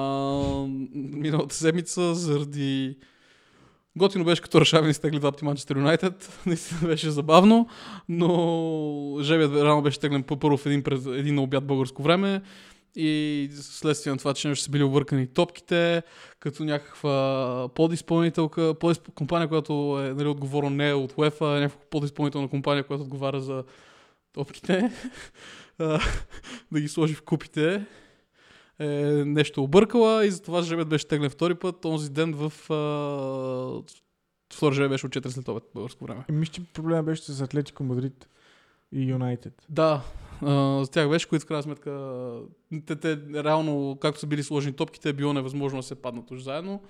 [0.93, 2.95] миналата седмица, заради
[3.97, 6.39] Готино беше като Рашавин изтегли два пъти Манчестър Юнайтед.
[6.45, 7.67] Наистина беше забавно,
[8.09, 12.41] но жебият рано беше теглен първо в един, през, един на обяд българско време
[12.95, 16.03] и следствие на това, че са били объркани топките,
[16.39, 19.09] като някаква подизпълнителка, подизп...
[19.15, 23.41] компания, която е нали, отговорна не е от UEFA, а някаква подизпълнителна компания, която отговаря
[23.41, 23.63] за
[24.33, 24.91] топките,
[26.71, 27.85] да ги сложи в купите.
[28.79, 28.85] Е,
[29.25, 31.85] нещо объркала и затова жребият беше теглен втори път.
[31.85, 33.93] Онзи ден в а...
[34.53, 36.25] втори жребий беше от 4 след обед българско време.
[36.29, 38.29] И мисля, че проблема беше с Атлетико Мадрид
[38.91, 39.65] и Юнайтед.
[39.69, 40.01] Да,
[40.41, 42.31] а, за тях беше, които в крайна сметка
[42.85, 46.41] те, те реално, както са били сложени топките, е било невъзможно да се паднат уж
[46.41, 46.81] заедно.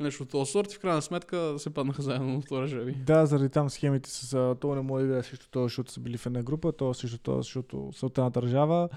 [0.00, 2.92] Нещо от този сорт и в крайна сметка се паднаха заедно на втора жреби.
[2.92, 6.00] Да, заради там схемите с а, то не може да играе срещу това, защото са
[6.00, 8.88] били в една група, то срещу това, защото са от една държава.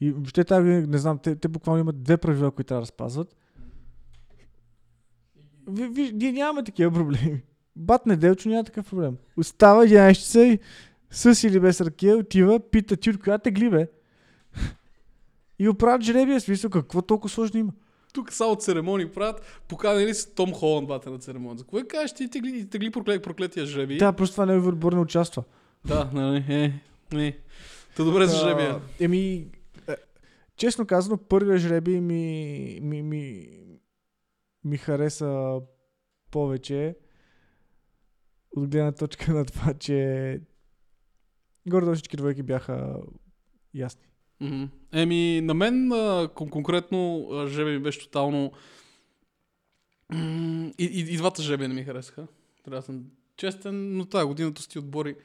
[0.00, 3.36] И въобще тази, не знам, те, те буквално имат две правила, които трябва да спазват.
[5.68, 7.42] Ви, ви, ние нямаме такива проблеми.
[7.76, 9.16] Бат Неделчо няма такъв проблем.
[9.36, 10.58] Остава 11 часа и
[11.10, 13.88] с или без ракия отива, пита ти от коя тегли бе.
[15.58, 17.72] И оправят жребия, смисъл, какво толкова сложно има?
[18.12, 21.58] Тук само церемонии правят, поканали с Том Холанд бата на церемония.
[21.58, 23.96] За кое кажеш ти тегли, тегли проклет, проклетия жреби?
[23.96, 25.44] Да, просто това негови отбор не участва.
[25.84, 26.72] да нали, е,
[27.12, 27.38] не.
[27.96, 28.80] Та добре за жребия.
[29.00, 29.57] Еми, е,
[30.58, 33.48] честно казано, първия жреби ми, ми, ми,
[34.64, 35.60] ми хареса
[36.30, 36.96] повече
[38.56, 40.40] от гледна точка на това, че
[41.68, 43.00] горе всички двойки бяха
[43.74, 44.06] ясни.
[44.92, 45.90] Еми, на мен
[46.34, 48.52] конкретно а, ми беше тотално...
[50.12, 52.26] И, и, и двата жребия не ми харесаха.
[52.64, 53.04] Трябва да съм
[53.36, 55.16] честен, но тази година ти отбори,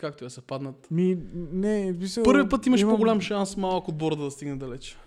[0.00, 0.90] както да се паднат.
[0.90, 4.98] Ми, не, мисъл, Първи път имаш имам- по-голям шанс малък отбор да стигне далеч.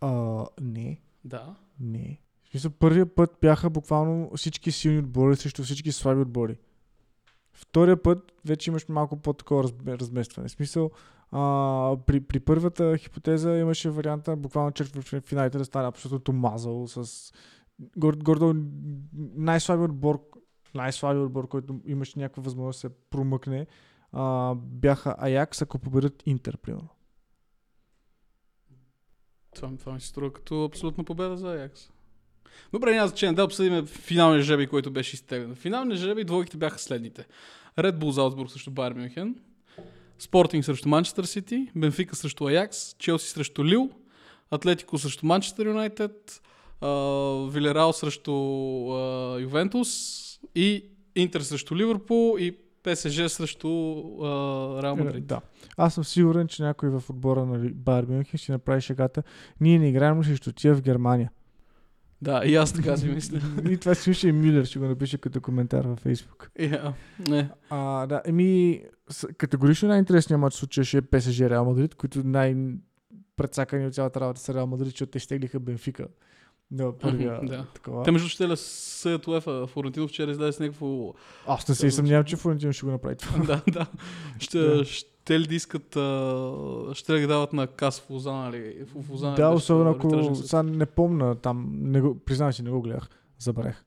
[0.00, 1.54] А, не, Да.
[1.80, 2.20] не.
[2.44, 6.56] В смисъл, първия път бяха буквално всички силни отбори срещу всички слаби отбори.
[7.52, 10.48] Втория път вече имаш малко по-такова разме- разместване.
[10.48, 10.90] В смисъл,
[11.30, 11.40] а,
[12.06, 14.92] при, при първата хипотеза имаше варианта буквално черт
[15.26, 17.32] финалите да стане абсолютно мазал с
[17.96, 18.54] гор, гордо
[19.34, 20.20] най-слабият отбор,
[20.74, 23.66] най-слабият отбор, който имаше някаква възможност да се промъкне,
[24.12, 26.88] а, бяха Аякс, ако победят Интер, примерно.
[29.54, 31.90] Това, това ми се струва като абсолютна победа за Аякс.
[32.72, 33.34] Добре, няма значение.
[33.34, 35.54] Да обсъдим финалния жребий, който беше изтеглен.
[35.54, 37.26] Финалния жребий двойките бяха следните.
[37.78, 39.36] Red Bull Залцбург срещу Байер Мюнхен,
[40.18, 43.90] Спортинг срещу Манчестър Сити, Бенфика срещу Аякс, Челси срещу Лил,
[44.50, 46.42] Атлетико срещу Манчестър Юнайтед,
[47.52, 48.32] Вилерал срещу
[49.40, 50.20] Ювентус
[50.54, 50.84] и
[51.14, 53.68] Интер срещу Ливърпул и ПСЖ срещу
[54.82, 55.16] Реал Мадрид.
[55.16, 55.40] Е, Да.
[55.76, 59.22] Аз съм сигурен, че някой в отбора на Байер Мюнхен ще направи шегата.
[59.60, 61.30] Ние не играем срещу тия в Германия.
[62.22, 63.40] Да, и аз така си мисля.
[63.70, 66.50] И това си мисля и Мюллер ще го напише като коментар във Фейсбук.
[66.58, 66.92] Yeah.
[67.28, 67.50] Не.
[67.70, 68.82] А, да, еми,
[69.38, 74.66] категорично най-интересният матч ще е ПСЖ Реал Мадрид, които най-предсакани от цялата работа са Реал
[74.66, 76.06] Мадрид, защото те стеглиха Бенфика.
[76.72, 77.66] Да, първия да.
[77.74, 78.02] такова.
[78.02, 79.66] Те между ще да съят УЕФА.
[79.66, 81.14] Флорентино вчера излезе с някакво...
[81.46, 83.44] Аз не се съмнявам, че Флорентино ще го направи това.
[83.46, 83.86] да, да.
[84.38, 84.84] Ще, Да.
[84.84, 85.96] ще ли да искат...
[85.96, 86.94] А...
[86.94, 89.34] Ще ли ги дават на кас в Лозана или в Лозана?
[89.34, 90.34] Да, особено ако...
[90.34, 93.08] Сега не помна там, не го, признавам си, не го гледах,
[93.38, 93.84] забравях.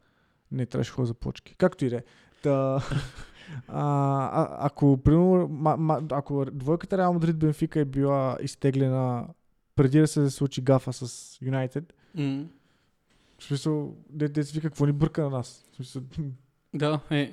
[0.51, 1.55] Не трябваше ходя за плочки.
[1.57, 2.03] Както и да е.
[2.43, 2.51] Та,
[3.67, 3.83] а,
[4.31, 9.27] а, ако, примерно, ма, ма, ако двойката Реал Мадрид Бенфика е била изтеглена
[9.75, 12.45] преди да се случи гафа с Юнайтед, М.
[13.37, 15.65] в смисъл, де, де се вика, какво ни бърка на нас?
[15.71, 16.01] В смисъл,
[16.73, 17.31] Да, е.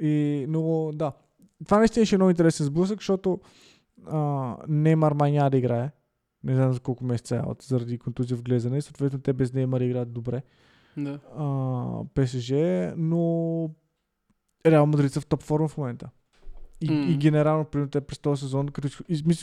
[0.00, 1.12] и, но да.
[1.64, 3.40] Това наистина ще е много интересен сблъсък, защото
[4.06, 5.90] а, Неймар май няма да играе.
[6.44, 8.80] Не знам за колко месеца е out, заради контузия в глезане.
[8.80, 10.42] Съответно, те без Неймар играят добре.
[10.96, 11.20] Да.
[11.36, 12.52] А, ПСЖ,
[12.96, 13.70] но
[14.66, 16.10] Реал Мадрид са в топ форма в момента.
[16.80, 17.10] И, М.
[17.10, 18.88] и генерално, примерно, те през този сезон, като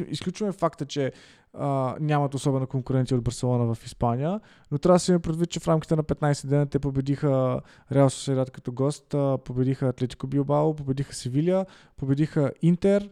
[0.07, 1.11] изключваме факта, че
[1.53, 4.39] а, нямат особена конкуренция от Барселона в Испания,
[4.71, 7.61] но трябва да си има предвид, че в рамките на 15 дена те победиха
[7.91, 11.65] Реал Сосиедад като гост, а, победиха Атлетико Билбао, победиха Севиля,
[11.97, 13.09] победиха Интер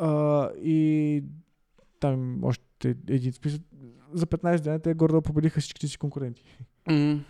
[0.00, 1.24] а, и
[2.00, 3.62] там още един списък.
[4.12, 6.42] За 15 дена те гордо победиха всичките си конкуренти.
[6.90, 7.20] М.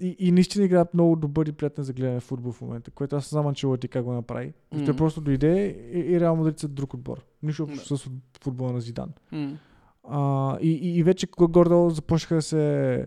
[0.00, 3.32] И, и наистина играят много добър и приятен за гледане футбол в момента, което аз
[3.32, 4.52] не знам Анчелоти как го направи.
[4.74, 4.84] Mm.
[4.84, 7.24] Той просто дойде и, и Реал Мадрид са друг отбор.
[7.42, 8.10] Нищо общо с
[8.42, 9.12] футбола на Зидан.
[9.32, 9.58] М.
[10.04, 13.06] А, и, и, и вече г- горе започнаха да се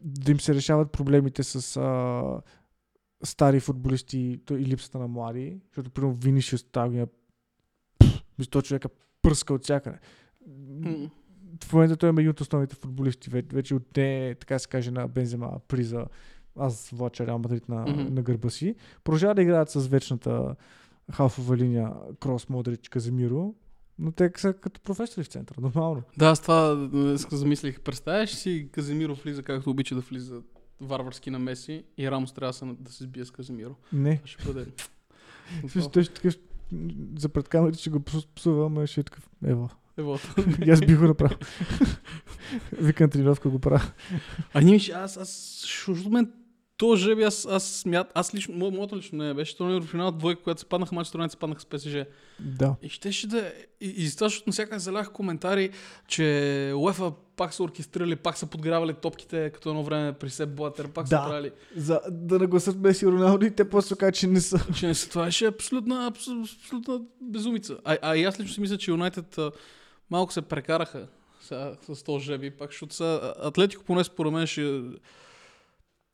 [0.00, 2.40] да им се решават проблемите с а,
[3.24, 7.06] стари футболисти то, и липсата на млади, защото примерно Винишиус тази година
[8.38, 8.88] мисля, човека
[9.22, 9.98] пръска от всякъде.
[10.68, 11.10] М.
[11.64, 13.30] В момента той е един от основните футболисти.
[13.30, 16.06] Ве- Вече от те, така се каже, на Бензема приза.
[16.56, 18.14] Аз влача Реал Мадрид на, Мгм.
[18.14, 18.74] на гърба си.
[19.04, 20.54] Продължава да играят с вечната
[21.12, 21.90] халфова линия
[22.20, 23.54] Крос, Модрич, Каземиро.
[23.98, 26.02] Но те са като професори в центъра, нормално.
[26.18, 26.88] Да, аз това
[27.30, 27.80] замислих.
[27.80, 30.40] Представяш си Каземиро влиза както обича да влиза
[30.80, 33.74] варварски на Меси и Рамос трябва да се, сбие с Каземиро.
[33.92, 34.16] Не.
[34.16, 34.66] Това ще бъде...
[35.68, 36.36] Също той ще такъв
[37.16, 39.68] за пред камерите ще го псу- псува, ама ще е такъв, ево.
[39.98, 40.18] Ево.
[40.66, 41.38] И аз бих го направил.
[42.72, 43.82] Викам тренировка го правя.
[44.54, 46.32] А ние аз, аз, защото мен
[46.84, 50.12] то жеби, аз, аз смят, аз лично, мо, моето лично не беше, то в финал
[50.12, 51.96] двойка, когато се паднаха матч, се паднаха с ПСЖ.
[52.40, 52.76] Да.
[52.82, 55.70] И щеше да, и, и за това, защото навсякъде залях коментари,
[56.08, 60.88] че УЕФА пак са оркестрирали, пак са подгравали топките, като едно време при Сеп Блатер,
[60.88, 61.26] пак са Да.
[61.28, 61.50] правили.
[61.76, 64.66] За да нагласат Меси и Роналдо и те после кажат, че не са.
[64.78, 67.78] Че не са това, ще е абсолютна, абсолютна, безумица.
[67.84, 69.38] А, а и аз лично си мисля, че Юнайтед
[70.10, 71.06] малко се прекараха
[71.40, 74.80] сега, с този жеби, пак, защото са, Атлетико поне според мен ще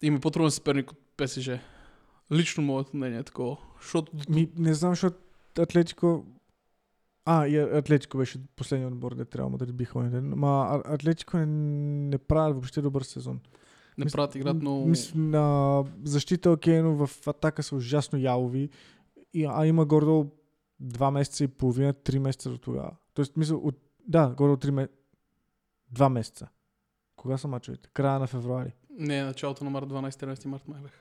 [0.02, 1.50] им е по-труден съперник от ПСЖ.
[2.32, 3.56] Лично моето мнение е такова.
[3.80, 5.18] Защото Ми, не знам, защото
[5.58, 6.24] Атлетико...
[7.24, 10.32] А, и Атлетико беше последният отбор, де трябва да биха онен ден.
[10.36, 13.40] Ма Атлетико не, не правят въобще добър сезон.
[13.98, 14.86] не Мис- правят играт много...
[14.86, 18.70] Мис, на защита окей, но в атака са ужасно ялови.
[19.34, 20.30] И, а има гордо
[20.80, 22.96] два месеца и половина, три месеца до тогава.
[23.14, 23.76] Тоест, мисля, от,
[24.08, 24.94] да, гордо три месеца.
[25.90, 26.48] Два месеца.
[27.16, 27.88] Кога са мачовете?
[27.92, 28.74] Края на февруари.
[29.00, 31.00] Не, началото на март, 12-13 март май беха.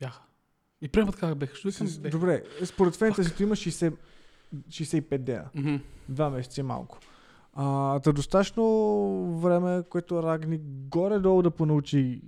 [0.00, 0.22] Бяха.
[0.80, 1.56] И приемат как беха.
[1.56, 2.18] Що викам беха?
[2.18, 3.92] Добре, според фентезито има 60,
[4.68, 5.44] 65 дена.
[5.54, 5.76] Мгм.
[6.08, 6.98] Два месеца е малко.
[7.52, 12.22] А, та достатъчно време, което Рагни горе-долу да понаучи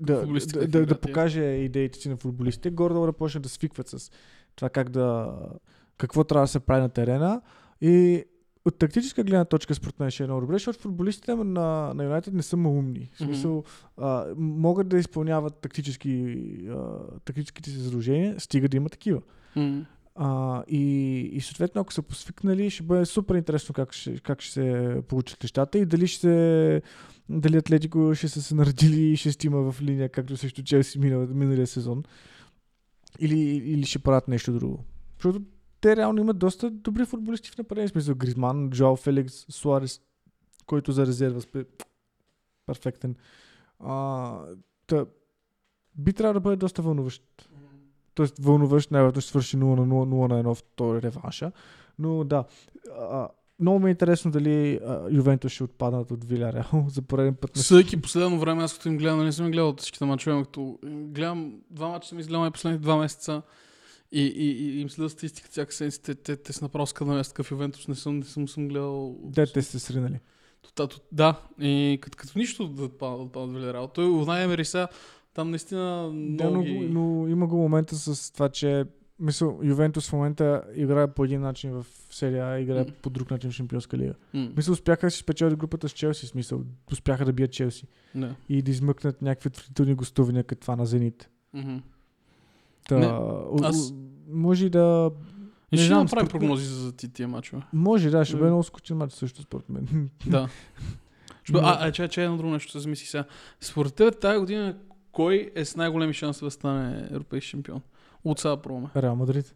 [0.00, 4.10] да, да, да, да покаже идеите си на футболистите, горе-долу да почне да свикват с
[4.56, 5.36] това как да
[5.98, 7.42] какво трябва да се прави на терена
[7.80, 8.24] и
[8.64, 12.34] от тактическа гледна точка според мен ще е много добре, защото футболистите на, на Юнайтед
[12.34, 13.10] не са малумни.
[13.14, 13.64] В смисъл,
[13.96, 16.36] а, могат да изпълняват тактически,
[16.68, 19.20] а, тактическите си задължения, стига да има такива.
[19.56, 19.86] М.
[20.14, 24.52] А, и, и съответно, ако са посвикнали, ще бъде супер интересно как ще, как ще
[24.52, 26.82] се получат нещата и дали ще се,
[27.28, 31.26] дали Атлетико ще са се наредили и ще стима в линия, както срещу Челси минал,
[31.26, 32.02] миналия сезон.
[33.18, 34.84] Или, или ще правят нещо друго.
[35.18, 35.42] Защото
[35.80, 37.88] те реално имат доста добри футболисти в нападение.
[37.88, 40.00] В смисъл Гризман, Джоал Феликс, Суарес,
[40.66, 41.64] който за резерва спе...
[42.66, 43.16] перфектен.
[43.78, 44.38] А,
[44.86, 45.06] та,
[45.94, 47.22] би трябвало да бъде доста вълнуващ
[48.14, 51.52] Тоест вълнуващ, най-вероятно ще свърши 0 на 0, 0 на 1 втори реванша.
[51.98, 52.44] Но да,
[52.98, 53.28] а,
[53.60, 57.56] много ми е интересно дали а, Ювентус ще отпаднат от Виляреал за пореден път.
[57.56, 61.88] Съдейки последно време, аз като им гледам, не съм гледал всичките мачове, като гледам два
[61.88, 63.42] мача съм изгледал последните два месеца
[64.12, 67.50] и, и, и им следа статистиката всяка седмица, те, те, те са направо скандален такъв
[67.50, 69.16] Ювентус, не съм, не съм, съм гледал.
[69.24, 70.18] Де те сте сринали.
[70.74, 73.88] Та- та- Да, и като, като нищо да отпадат да отпадат Вилерал.
[73.88, 74.88] Той Унай Емери сега,
[75.34, 76.78] там наистина Да, много но, ги...
[76.78, 78.84] но, има го момента с това, че
[79.18, 82.92] мисъл, Ювентус в момента играе по един начин в серия А, играе М.
[83.02, 84.14] по друг начин в Шампионска лига.
[84.34, 88.34] М, Мисля, успяха да си спечелят групата с Челси, смисъл, успяха да бият Челси Не.
[88.48, 91.30] и да измъкнат някакви отвратителни гостувания, като това на Зенит.
[91.54, 91.76] Мгм.
[92.88, 93.06] Та, Не,
[93.66, 93.94] аз-
[94.28, 95.10] може и да
[95.72, 97.62] И ще знам, направим прогнози за ти- тия мачове.
[97.72, 100.10] Може, да, ще бъде много скучен матч също, според мен.
[100.26, 100.48] Да.
[101.50, 103.24] Бъде- А, а, че, че едно друго нещо се замисли сега.
[103.60, 104.76] Според теб тази година
[105.12, 107.82] кой е с най-големи шансове да стане европейски шампион?
[108.24, 108.88] От сега пробваме.
[108.96, 109.54] Реал Мадрид.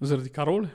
[0.00, 0.68] Заради Карол ли?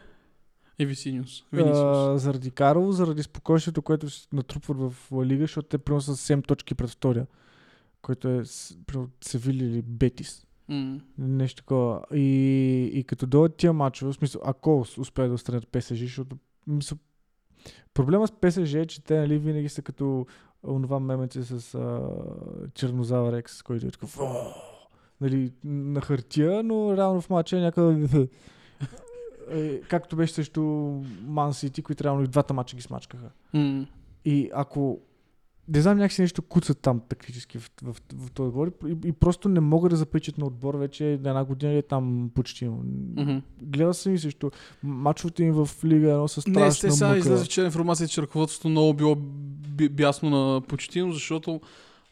[0.79, 1.43] И Висиниус.
[1.53, 6.15] А, заради Карл, заради спокойствието, което се натрупват в Ла Лига, защото те примерно са
[6.15, 7.27] 7 точки пред втория,
[8.01, 8.43] който е
[8.87, 10.45] примерно Севили или Бетис.
[10.69, 11.01] М.
[11.17, 12.01] Нещо такова.
[12.13, 16.37] И, и като дойдат тия мачове, в смисъл, ако успеят да отстранят ПСЖ, защото
[16.67, 16.97] мисъл,
[17.93, 20.25] Проблема с ПСЖ е, че те нали, винаги са като
[20.63, 22.09] онова мемече с а,
[22.73, 24.53] Чернозавър Екс, който е такъв «О!»
[25.21, 28.13] нали, на хартия, но реално в матча е някакъв
[29.49, 30.61] е, както беше също
[31.21, 33.29] Ман Сити, които реално и двата мача ги смачкаха.
[33.53, 33.85] М.
[34.25, 34.99] И ако
[35.69, 39.49] не знам, някакси нещо куцат там тактически в, в, в, този отбор и, и, просто
[39.49, 42.67] не могат да запечат на отбор вече на една година или там почти.
[42.67, 43.37] Мгм.
[43.61, 44.51] Гледал съм и също
[44.83, 48.69] мачовете им в Лига 1 са страшна Не, те сега излезе вчера информация, че ръководството
[48.69, 51.61] много било би- бясно на почтино, защото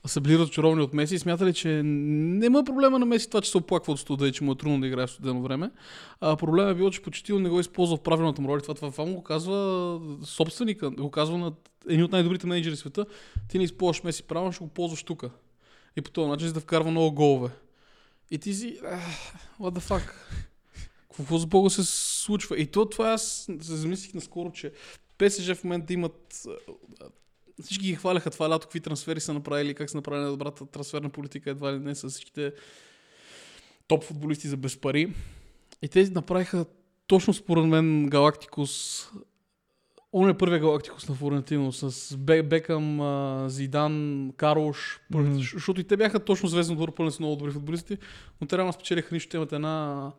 [0.06, 3.58] са били разочаровани от Меси и смятали, че няма проблема на Меси това, че се
[3.58, 5.72] оплаква от студа и че му е трудно да играе в студено време.
[6.22, 8.62] А проблема е било, че почти не го използва в правилната му роля.
[8.62, 11.54] Това, това, това му го казва собственика, го казва на
[11.90, 13.06] едни от най-добрите менеджери в света.
[13.50, 15.24] Ти не използваш Меси правилно, ще го ползваш тук.
[15.96, 17.50] И по този начин за да вкарва много голове.
[18.32, 19.02] И ти си, «Ах,
[19.60, 20.14] what the fuck?
[21.18, 22.58] Какво за Бога се случва?
[22.58, 24.72] И то това аз се замислих наскоро, че
[25.18, 26.48] ПСЖ в момента имат
[27.62, 31.50] всички ги хваляха това лято, какви трансфери са направили, как са направили добрата трансферна политика,
[31.50, 32.54] едва ли не с всичките
[33.88, 35.14] топ футболисти за без пари.
[35.82, 36.66] И те направиха
[37.08, 39.04] точно според мен Галактикус
[40.16, 43.00] Он е първият Галактикус на Флорентино с Бе- Бекъм,
[43.50, 45.40] Зидан, Карлош, Мгм.
[45.54, 47.98] защото и те бяха точно звездно отбор, пълни с много добри футболисти,
[48.42, 50.12] но те реално спечелиха нищо, имат една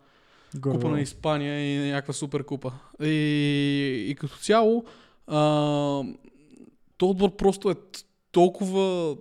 [0.55, 2.73] Горе, купа на Испания и някаква супер купа.
[3.03, 4.85] И, и като цяло,
[5.27, 6.03] а,
[6.97, 7.75] то отбор просто е
[8.33, 9.17] толкова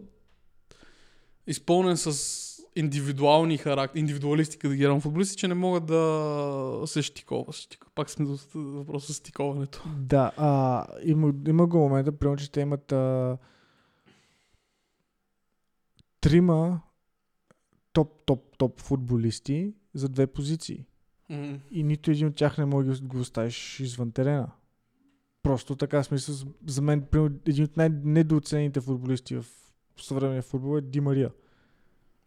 [1.47, 2.39] изпълнен с
[2.75, 7.53] индивидуални характери, индивидуалисти, като ги футболисти, че не могат да се щикова.
[7.53, 9.83] Щик- Пак сме до въпроса с стиковането.
[9.97, 13.37] Да, а, има, има го момента, примерно, че те имат а,
[16.21, 16.81] трима
[17.93, 20.85] топ, топ, топ футболисти за две позиции.
[21.71, 24.51] И нито един от тях не може да го оставиш извън терена.
[25.43, 26.35] Просто така, смисъл,
[26.67, 29.45] за мен, примерно, един от най-недооценените футболисти в
[29.97, 31.31] съвременния футбол е Ди Мария.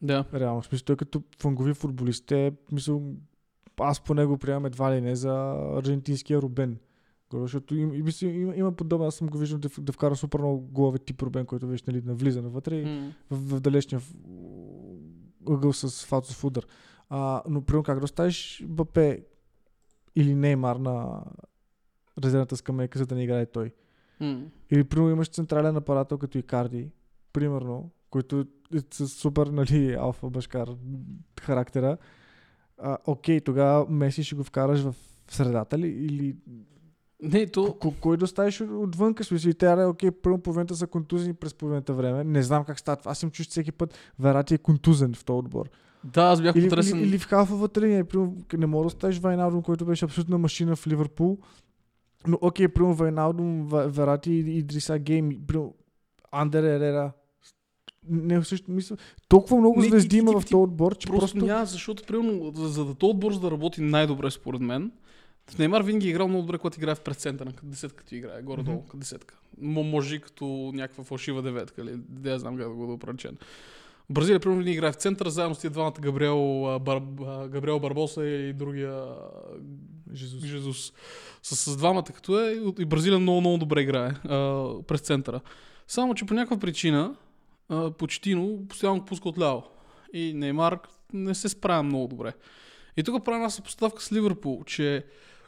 [0.03, 0.25] Да.
[0.35, 3.15] Реално, смисъл, той като фангови футболист е, мисъл,
[3.81, 6.79] аз по него приемам едва ли не за аржентинския Рубен.
[7.33, 10.61] Защото им, и мисля, има, подобен, аз съм го виждал да, да вкара супер много
[10.61, 13.13] голове тип Рубен, който вече нали, навлиза навътре и М.
[13.31, 14.01] в, в далечния
[15.49, 16.67] ъгъл с фалцов удар.
[17.09, 19.25] А, но примерно как да оставиш Бапе
[20.17, 21.25] или Неймар на
[22.25, 23.73] резервната скамейка, за да не играе той.
[24.21, 24.43] М.
[24.71, 26.91] Или примерно имаш централен апарател като Икарди,
[27.33, 28.45] примерно, който
[28.75, 30.69] е с супер, нали, алфа башкар
[31.41, 31.97] характера.
[32.79, 34.95] А, окей, тогава Меси ще го вкараш в
[35.31, 35.87] средата ли?
[35.89, 36.37] Или
[37.23, 37.75] Не, то...
[37.81, 39.25] Ко- Кой да оставиш отвънка?
[39.25, 42.25] Смисъл, и те, окей, първо половината са контузени през половината време.
[42.25, 42.99] Не знам как става.
[43.05, 45.69] Аз съм чу, че всеки път Верати е контузен в този отбор.
[46.05, 46.99] Да, аз бях Или, потресен.
[46.99, 48.05] или, или, в халфовата линия.
[48.05, 51.39] Примерно, не мога да оставиш Вайналдум, който беше абсолютна машина в Ливърпул.
[52.29, 55.41] Но окей, примерно Вайналдум, Ва- Верати и Идриса Гейм.
[55.47, 55.75] Примерно
[56.33, 57.13] Андер Ерера.
[58.09, 58.97] Не, също мисля.
[59.29, 61.47] Толкова много Не, звезди ти- има ти- в този отбор, че Просто, просто...
[61.47, 64.93] няма, защото примерно, за, за да този отбор за да работи най-добре според мен,
[65.47, 68.43] в Неймар винаги е играл много добре, когато играе в пресцентъра, като десетка ти играе,
[68.43, 69.39] горе-долу, като десетка.
[69.61, 72.93] Мо, може и като някаква фалшива деветка, или да я знам как да го да
[72.93, 73.37] опречен.
[74.11, 77.01] Бразилия, примерно, винаги играе в центъра, заедно с тия двамата Габриел, Бар,
[77.49, 79.15] Габриел Барбоса и другия а,
[80.15, 80.45] Жизус.
[80.45, 80.93] Жизус.
[81.43, 85.41] С, с двамата като е, и Бразилия много, много добре играе а, през центъра.
[85.89, 87.15] Само, че по някаква причина
[87.69, 89.65] а, Почтино постоянно пуска отляво.
[90.13, 90.79] И Неймар
[91.13, 92.33] не се справя много добре.
[92.97, 95.05] И тук правя една съпоставка с Ливърпул, че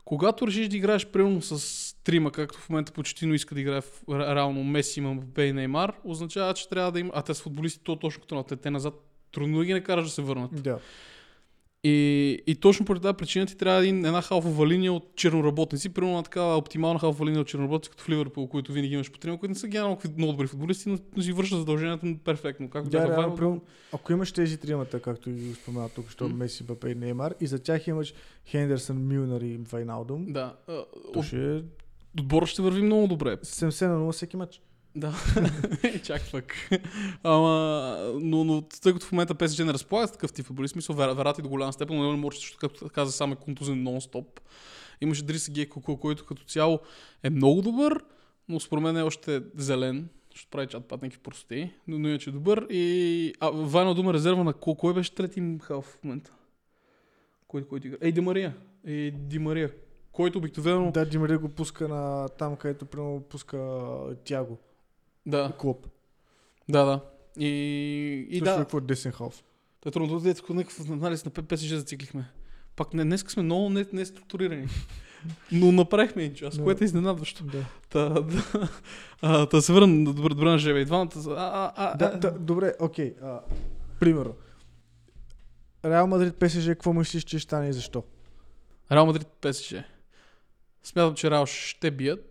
[0.08, 4.02] когато решиш да играеш примерно с трима, както в момента Почтино иска да играе в,
[4.08, 7.10] ре- реално Меси, Мбапе и Неймар, означава, че трябва да има...
[7.14, 8.94] А те с футболисти, то точно като те, те назад
[9.32, 10.62] трудно да ги накараш да се върнат.
[10.62, 10.78] Да.
[11.84, 16.12] И, и точно поради тази причина ти трябва един, една халфова линия от черноработници, примерно
[16.12, 19.38] една такава оптимална халфова линия от черноработници, като в Ливърпул, които винаги имаш по трима,
[19.38, 22.70] които не са генерално много добри футболисти, но, си вършат задълженията му перфектно.
[22.70, 23.62] Както Да, реално, примерно,
[23.92, 26.34] ако имаш тези тримата, както ги спомена тук, що М.
[26.34, 28.14] Меси, Бапе и Неймар, и за тях имаш
[28.46, 30.56] Хендерсън, Милнар и Вайналдум, Да.
[31.14, 31.60] От, ще е
[32.20, 33.36] отборът ще върви много добре.
[33.36, 34.62] 70 на 0 всеки матч.
[34.96, 35.14] Да,
[36.04, 36.54] чак пък.
[37.22, 37.50] Ама,
[38.20, 41.16] но, но тъй като в момента PSG не разполага с такъв тип футболист, смисъл Вер-
[41.16, 44.26] Верати до голяма степен, но не може, защото както каза, сам е контузен нон-стоп.
[45.00, 46.80] Имаше Дриса Гейко, който като цяло
[47.22, 48.04] е много добър,
[48.48, 52.30] но според мен е още зелен, защото прави чат пат някакви простоти, но, но иначе
[52.30, 52.66] е добър.
[52.70, 56.32] И а, Вайна дума резерва на кой, кой беше трети им халф в момента?
[57.48, 57.96] Кой, който игра?
[58.00, 58.56] Ей, Ди Мария.
[58.86, 59.72] Ей, Ди Мария.
[60.12, 60.90] Който обикновено...
[60.90, 63.58] Да, Димария го пуска на там, където примерно пуска
[64.24, 64.58] Тяго.
[65.26, 65.86] Да, Клоп.
[66.68, 67.00] да, да.
[67.38, 67.48] И,
[68.30, 68.56] и да.
[68.56, 69.12] Какво е десен.
[69.18, 69.30] Той
[69.86, 72.30] е трудно да някакъв някакъв анализ на ПСЖ зациклихме.
[72.76, 74.66] Пак не, днес сме много не, не структурирани.
[75.52, 77.44] Но направихме един час, което е изненадващо.
[77.44, 77.64] Да.
[77.88, 78.68] Та, да,
[79.22, 80.80] а, та се върна до добре, добре на Жеве.
[80.80, 81.30] И двамата са...
[81.30, 83.14] А, а, а, Да, добре, окей.
[84.00, 84.34] Примерно.
[85.84, 88.04] Реал Мадрид ПСЖ, какво мислиш, че ще стане и защо?
[88.92, 89.74] Реал Мадрид ПСЖ.
[90.82, 92.27] Смятам, че Реал ще бият.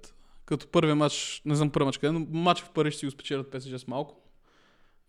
[0.48, 3.52] Като първия матч, не знам първи матч къде, но матч в Париж си го спечелят
[3.52, 4.16] ПСЖ с малко.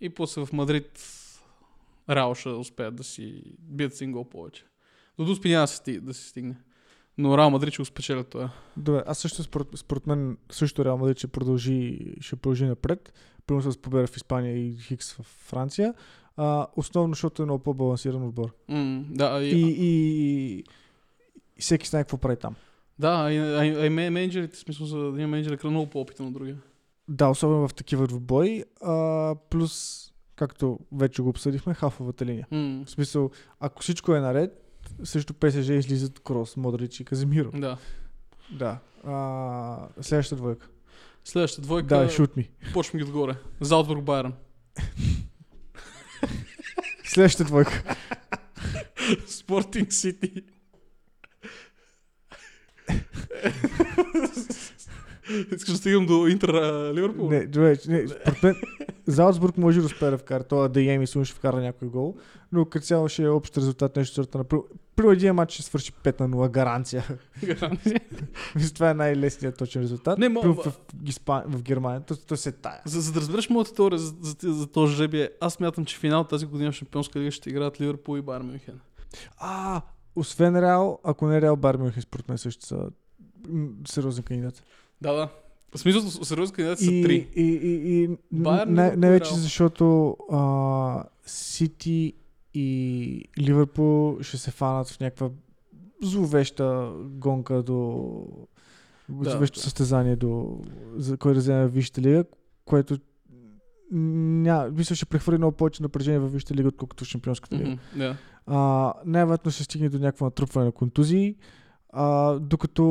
[0.01, 1.01] И после в Мадрид
[2.11, 4.65] Реал ще успеят да си бият с един гол повече.
[5.19, 6.57] До Дуспи няма да се стигне.
[7.19, 8.51] Но Реал Мадрид ще го спечелят това.
[8.77, 13.13] Добре, аз също според, според мен също Реал Мадрид ще продължи, ще продължи напред.
[13.47, 15.95] Примерно с победа в Испания и Хикс в Франция.
[16.37, 18.55] А, основно, защото е много по-балансиран отбор.
[18.69, 20.65] М, да, И, и, и, и,
[21.57, 22.55] и всеки знае какво прави там.
[22.99, 26.57] Да, а а, а менеджерите, смисъл за да има менеджер е много по-опитен от другия.
[27.09, 28.65] Да, особено в такива двубои.
[28.83, 30.05] А, плюс,
[30.37, 32.47] както вече го обсъдихме, хафовата линия.
[32.51, 33.31] М, В смисъл,
[33.61, 34.65] ако всичко е наред,
[35.05, 37.51] също ПСЖ излизат Крос, Модрич и Казимиро.
[37.51, 37.79] да.
[38.53, 38.79] Да.
[39.05, 40.69] А, следващата двойка.
[41.25, 42.51] Следващата двойка, Да, шут ми.
[42.73, 43.35] почвам ги отгоре.
[43.61, 44.33] Залцбург Байерн.
[47.05, 47.97] Следващата двойка.
[49.29, 50.43] Спортинг Сити.
[55.57, 56.49] Искаш да стигам до Интер
[56.95, 57.31] Ливърпул?
[57.31, 58.55] Не, добре, не, според мен
[59.07, 60.45] Залцбург може да успее да вкара.
[60.45, 62.17] Това да Еми Сун ще вкара някой гол,
[62.53, 64.45] но като цяло ще е общ резултат нещо сорта на...
[64.97, 67.05] При един матч ще свърши 5 на 0, гаранция.
[67.45, 68.01] Гаранция.
[68.75, 70.19] Това е най-лесният точен резултат.
[70.19, 70.65] Не, Примерно в,
[71.27, 72.83] в, в Германия, то, то се тая.
[72.85, 75.99] за, за да разбереш моята теория за, за, за, за този жребие, аз мятам, че
[75.99, 78.81] финал тази година в Шампионска лига ще играят Ливърпул и Байер Мюнхен.
[79.39, 79.83] А,
[80.17, 82.89] освен Реал, ако не Реал, Бар Мюнхен според мен също са
[83.87, 84.63] сериозен кандидат.
[85.03, 85.29] Да, да.
[85.75, 87.29] В смисъл, с- сериозни кандидати са И, три.
[87.37, 89.41] и, и, и Байерн, и най-вече Реал.
[89.41, 92.13] защото а, Сити
[92.55, 95.31] и Ливърпул ще се фанат в някаква
[96.03, 98.05] зловеща гонка до
[99.09, 99.63] Да, зловещо да.
[99.63, 100.61] състезание до
[100.97, 102.25] за кой да вземе Висшата лига,
[102.65, 102.99] което
[103.93, 107.79] ня, мисля, ще прехвърли много повече напрежение във Висшата лига, отколкото в Шампионската лига.
[107.97, 108.17] Да.
[108.47, 111.37] А, най-вероятно ще стигне до някакво натрупване на контузии.
[111.93, 112.83] А, докато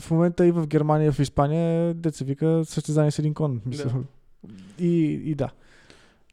[0.00, 3.60] в момента и в Германия, в Испания, деца вика състезание с един кон.
[3.66, 3.92] Мисля.
[4.78, 5.50] И, и да.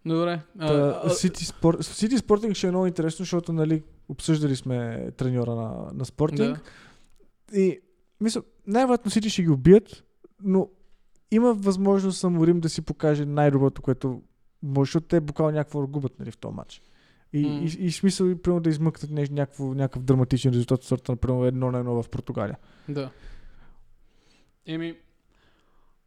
[0.05, 0.41] Добре.
[0.59, 1.09] Та, а.
[1.81, 6.61] Сити Спортинг ще е много интересно, защото нали, обсъждали сме треньора на, на Спортинг.
[7.51, 7.59] да.
[7.59, 7.79] И
[8.21, 10.03] мисля, най-вероятно Сити ще ги убият,
[10.43, 10.69] но
[11.31, 14.21] има възможност Саморим да си покаже най-доброто, което
[14.63, 16.81] може, защото те буквално някакво губят нали, в този матч.
[17.33, 17.59] И, М.
[17.63, 21.71] и, и смисъл и примерно да измъкнат нещо, някакво, някакъв драматичен резултат сорта, например, едно
[21.71, 22.57] на едно в Португалия.
[22.89, 23.09] Да.
[24.65, 24.95] Еми,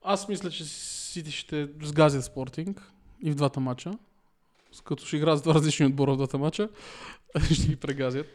[0.02, 3.98] аз мисля, че Сити ще сгазят Спортинг и в двата матча.
[4.72, 6.68] С Като ще играят с два различни отбора в двата матча,
[7.52, 8.26] ще ги прегазят.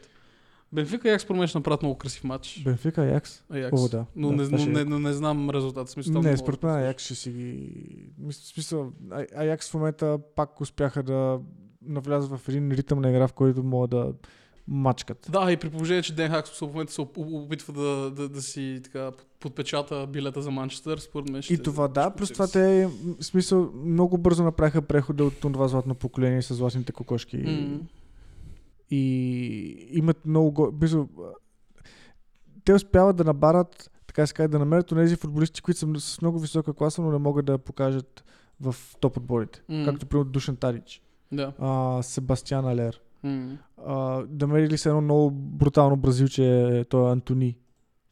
[0.72, 2.60] Бенфика и Аякс според мен ще направят много красив матч.
[2.64, 3.42] Бенфика, Аякс.
[3.50, 3.80] Аякс.
[3.80, 4.06] О, да.
[4.16, 5.88] Но, Да, не, но, ще не, но не знам резултат.
[5.88, 7.72] Смисъл, Не, според мен Аякс ще си ги...
[8.30, 8.92] Смисъл,
[9.36, 11.40] Аякс в момента пак успяха да
[11.82, 14.12] навлязат в един ритъм на игра, в който могат да
[14.68, 15.26] мачкат.
[15.30, 18.42] Да, и при положение, че Ден Хакс в момента се оп- опитва да, да, да
[18.42, 21.54] си така подпечата билета за Манчестър, според мен ще...
[21.54, 25.68] И това да, ще плюс това те, в смисъл, много бързо направиха прехода от това
[25.68, 27.36] златно поколение с златните кокошки.
[27.36, 27.80] М.
[28.90, 30.52] И имат много...
[30.52, 30.72] Го...
[30.72, 31.22] Близо, а,
[32.64, 36.38] те успяват да набарат, така се каже, да намерят тези футболисти, които са с много
[36.38, 38.24] висока класа, но не могат да покажат
[38.60, 39.62] в топ отборите.
[39.68, 39.84] М.
[39.84, 41.02] Както примерно Душан Тарич,
[41.32, 41.52] Да.
[41.58, 43.00] а, Себастиан Алер.
[43.22, 43.58] М.
[43.86, 47.58] А, да мерили се едно много брутално бразилче, той е Антони,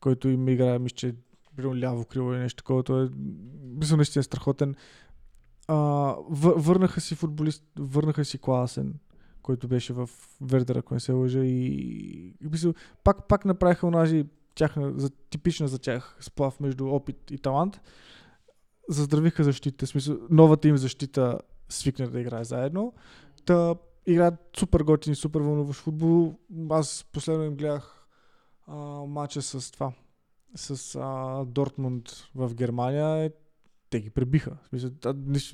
[0.00, 1.14] който им играе, мисля, че е
[1.62, 2.82] ляво крило или нещо такова.
[2.82, 3.08] Той е,
[3.62, 4.74] мисля, наистина страхотен.
[5.68, 5.76] А,
[6.28, 8.94] вър, върнаха си футболист, върнаха си Класен,
[9.42, 10.10] който беше в
[10.40, 11.40] Вердер, ако не се лъжа.
[11.44, 11.66] И,
[12.40, 17.38] и мисля, пак, пак направиха онази тяхна, за, типична за тях сплав между опит и
[17.38, 17.80] талант.
[18.88, 21.38] Заздравиха защита, смисъл, новата им защита
[21.68, 22.92] свикна да играе заедно.
[23.44, 23.74] Та
[24.06, 26.34] играят супер готини, супер вълнуващ футбол.
[26.70, 28.06] Аз последно им гледах
[28.66, 29.92] а, матча с това,
[30.54, 33.32] с а, Дортмунд в Германия.
[33.90, 34.56] Те ги пребиха.
[34.68, 34.90] Смисъл,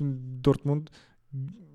[0.01, 0.91] Дортмунд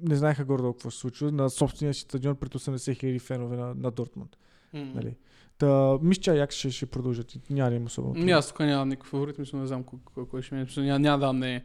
[0.03, 3.75] не знаеха горе какво се случва на собствения си стадион пред 80 хиляди фенове на,
[3.75, 4.37] на Дортмунд.
[4.73, 4.93] М.
[4.95, 5.17] Нали?
[5.59, 7.51] Та, мисля, че Аякс ще, ще продължат.
[7.51, 8.15] Няма да им особено.
[8.17, 10.67] Ами аз тук нямам никакъв фаворит, мисля, не знам кой, кой, кой ще ми е.
[10.77, 11.65] Няма, няма да не.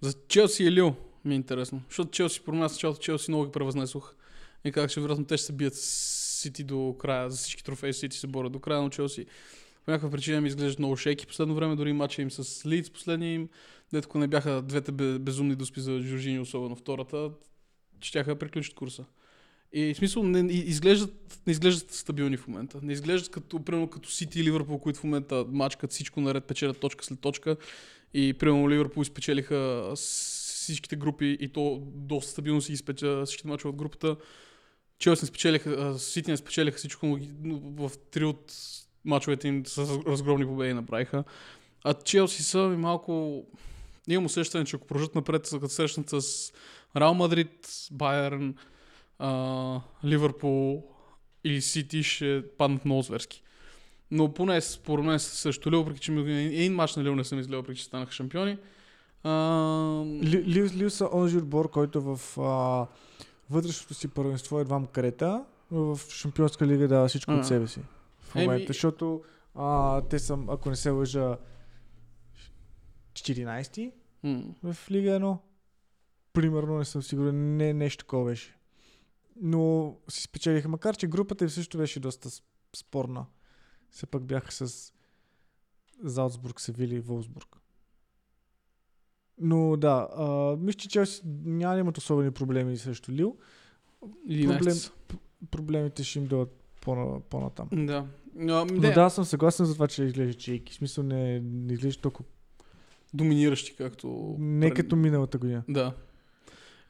[0.00, 0.94] За Челси и Лил
[1.24, 1.82] ми е интересно.
[1.88, 4.14] Защото Челси, по нас началото Челси много ги превъзнесох.
[4.64, 6.12] И как ще вероятно те ще се бият с
[6.42, 7.30] Сити до края.
[7.30, 9.26] За всички трофеи Сити се борят до края, но Челси
[9.84, 11.26] по някаква причина ми изглеждат много шейки.
[11.26, 13.48] Последно време дори матча им с Лидс, последния им,
[13.92, 17.30] дето не бяха двете бе- безумни доспи за Жоржини, особено втората,
[18.00, 19.04] щяха да приключат курса.
[19.72, 22.80] И в смисъл не, изглеждат, не изглеждат стабилни в момента.
[22.82, 26.80] Не изглеждат като, примерно, като Сити и Ливърпул, които в момента мачкат всичко наред, печелят
[26.80, 27.56] точка след точка.
[28.14, 30.31] И примерно Ливърпул изпечелиха с-
[30.62, 34.16] всичките групи и то доста стабилно си изпеча всичките мачове от групата.
[34.98, 38.52] Челси не спечелиха, Сити не спечелиха всичко, но в три от
[39.04, 41.24] мачовете им с разгромни победи направиха.
[41.84, 43.44] А Челси са ми малко...
[44.08, 46.52] Имам усещане, че ако продължат напред, като срещнат с
[46.96, 48.54] Реал Мадрид, Байерн,
[50.04, 50.84] Ливърпул
[51.44, 53.42] или Сити, ще паднат много зверски.
[54.10, 57.60] Но поне според мен срещу Лил, въпреки че един матч на Лил не съм изгледал,
[57.60, 58.52] въпреки че станаха шампиони.
[58.52, 58.56] А,
[59.24, 62.86] Ли- Лил, Лил са онзи отбор, който в а,
[63.50, 67.34] вътрешното си първенство едва му карета, но в Шампионска лига дава всичко А.
[67.34, 67.80] от себе си.
[68.20, 69.22] В Еми- момента, защото
[69.54, 71.36] а, те са, ако не се лъжа,
[73.14, 73.92] 14
[74.22, 75.38] м, в Лига 1.
[76.32, 78.56] Примерно, не съм сигурен, не нещо такова беше.
[79.36, 82.28] Но си спечелиха, макар че групата им също беше доста
[82.76, 83.26] спорна.
[83.90, 84.92] Все пак бяха с
[86.00, 87.56] Залцбург, Севили и Волсбург.
[89.42, 90.24] Но да, а,
[90.56, 93.36] мисля, че Челси няма да имат особени проблеми срещу Лил.
[94.28, 94.90] 11 Проблем-.
[95.50, 97.68] Проблемите ще им дойдат по- по-натам.
[97.72, 98.06] Да.
[98.34, 100.72] Но не, да, съм съгласен за това, че изглежда чейки.
[100.72, 102.28] В смисъл не, не изглежда толкова
[103.14, 104.36] доминиращи, както...
[104.38, 105.62] не пред- като миналата година.
[105.68, 105.92] Да.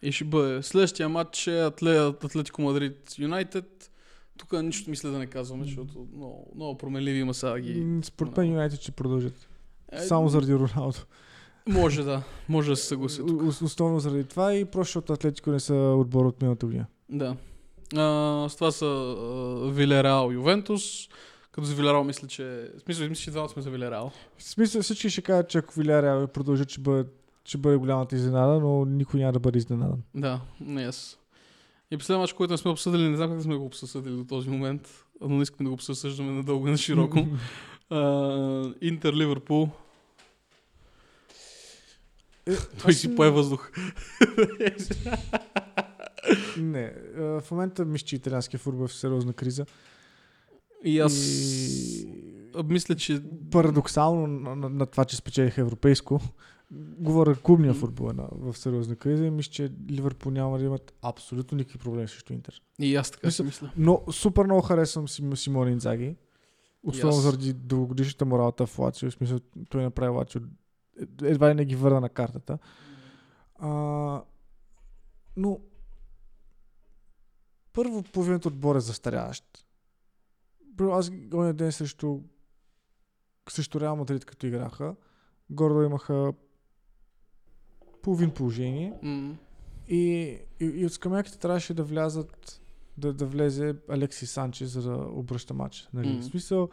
[0.02, 0.62] И ще бъде.
[0.62, 3.90] Следващия матч е Атле, Атлетико Мадрид Юнайтед.
[4.38, 8.00] Тук нищо мисля да не казваме, защото много, много променливи има сега ги.
[8.02, 9.48] Според мен Юнайтед ще продължат.
[9.92, 10.98] Е, Само заради Роналдо.
[11.68, 12.22] Може да.
[12.48, 13.26] Може да се съглася.
[13.26, 13.42] тук.
[13.62, 16.86] Основно заради това и просто защото Атлетико не са отбор от миналата година.
[17.08, 17.36] Да.
[17.96, 20.82] А, с това са а, Вилереал Ювентус.
[21.52, 22.70] Като за Вилереал мисля, че...
[22.78, 24.12] В смисъл, мисля, че двамата сме за Вилереал.
[24.38, 27.10] В смисъл всички ще кажат, че ако Виляреал продължат, ще бъде,
[27.44, 30.02] ще бъде голямата изненада, но никой няма да бъде изненадан.
[30.14, 31.16] Да, не yes.
[31.90, 34.50] И последния мач, който не сме обсъдили, не знам как сме го обсъдили до този
[34.50, 37.18] момент, но не искаме да го обсъждаме надълго и на широко.
[38.80, 39.70] Интер Ливърпул.
[42.46, 43.70] Е, Той си пое въздух.
[46.58, 49.66] Не, в момента мисля, че италианския футбол е в сериозна криза.
[50.84, 52.06] И аз И...
[52.64, 56.20] мисля, че Парадоксално на, на, на това, че спечелиха европейско,
[56.98, 60.94] говоря клубния футбол е на, в сериозна криза и мисля, че Ливърпул няма да имат
[61.02, 62.62] абсолютно никакви проблеми срещу Интер.
[62.80, 63.70] и аз така си Мисля- мисля.
[63.76, 66.16] Но супер много харесвам Сим- Симон Инзаги.
[66.84, 67.22] Особено аз.
[67.22, 69.10] заради дългогодишната му работа в Лацио.
[69.10, 69.38] В смисъл,
[69.68, 70.40] той направи Лацио.
[71.00, 72.58] Е- Едва ли не ги върна на картата.
[73.54, 73.68] А,
[75.36, 75.60] но
[77.72, 79.66] първо половината отбор е застаряващ.
[80.64, 82.20] Бро, аз оня ден срещу
[83.50, 84.94] срещу Реал Мадрид, като играха,
[85.50, 86.32] гордо имаха
[88.02, 89.36] половин положение М,
[89.88, 89.98] и,
[90.60, 92.60] и, и от скамейките трябваше да влязат
[92.96, 95.88] да, да влезе Алекси Санчес, за да обръща матч.
[95.94, 96.08] Нали?
[96.08, 96.20] Мгм.
[96.20, 96.68] В смисъл,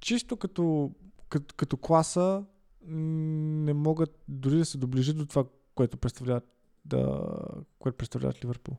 [0.00, 0.90] чисто като,
[1.28, 2.44] като, като класа
[2.88, 6.44] не могат дори да се доближат до това, което представляват
[6.84, 7.28] да,
[7.78, 8.76] което представляват Ливърпул.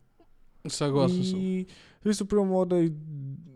[0.67, 1.39] Съгласен съм.
[1.39, 1.65] и
[2.01, 2.93] смисъл, примерно, могат да и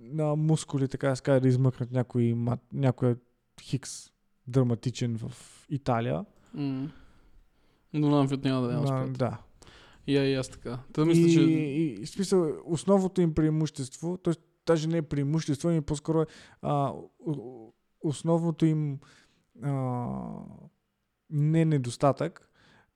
[0.02, 3.16] на мускули, така да се каже, да измъкнат някой, мат, някой
[3.62, 4.12] Хикс
[4.48, 5.32] драматичен в
[5.70, 6.26] Италия.
[6.54, 6.90] М.
[7.94, 9.18] Но вид няма да На- спрят.
[9.18, 9.38] да.
[10.08, 10.80] И, и аз така.
[10.94, 11.42] Та мисля, и, че...
[11.42, 14.34] и, в смисъл, основното им преимущество, т.е.
[14.68, 16.26] даже не е преимущество, ами по-скоро е
[16.62, 16.94] а,
[18.04, 19.00] основното им
[19.64, 20.06] а,
[21.30, 22.48] не недостатък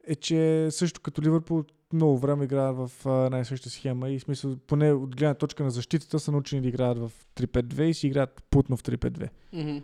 [0.08, 1.64] е, че също като Ливърпул
[1.94, 5.64] много време играят в а, една и съща схема и смисъл, поне от гледна точка
[5.64, 9.30] на защитата са научени да играят в 3-5-2 и си играят путно в 3-5-2.
[9.54, 9.78] Мгм.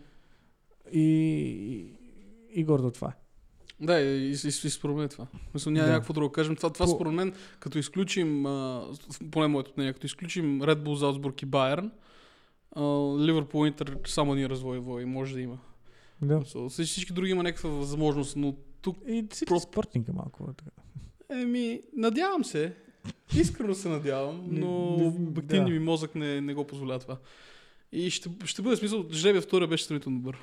[0.93, 1.93] И, и,
[2.59, 3.13] и гордо това е.
[3.85, 5.27] Да, и, и, и, според мен е това.
[5.53, 5.91] Мисля, няма Да.
[5.91, 6.55] някакво друго кажем.
[6.55, 8.85] Това, това По- според мен, като изключим, а,
[9.31, 11.91] поне моето мнение, като изключим Red Bull, Залцбург и Байерн,
[13.19, 15.57] Ливърпул Интер само един развой и може да има.
[16.21, 16.39] Да.
[16.39, 20.49] So, всички други има някаква възможност, но тук, И си Просто- спортинг е малко.
[21.29, 22.75] Еми, надявам се.
[23.35, 25.71] Искрено се надявам, но обективният да.
[25.73, 27.17] ми мозък не, не го позволява това.
[27.91, 30.37] И ще, ще бъде смисъл, жребия втория беше сравнително добър.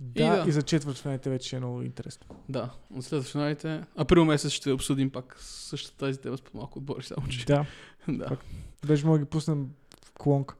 [0.00, 0.48] Да, да.
[0.48, 2.26] и за четвъртфиналите вече е много интересно.
[2.48, 3.84] Да, от след финалите.
[3.96, 7.46] Април месец ще обсъдим пак същата тази тема с по-малко отбори, само че.
[7.46, 7.66] Да.
[8.08, 8.26] да.
[8.26, 8.44] Пак.
[8.86, 9.70] Даже мога да ги пуснем
[10.04, 10.54] в клонка.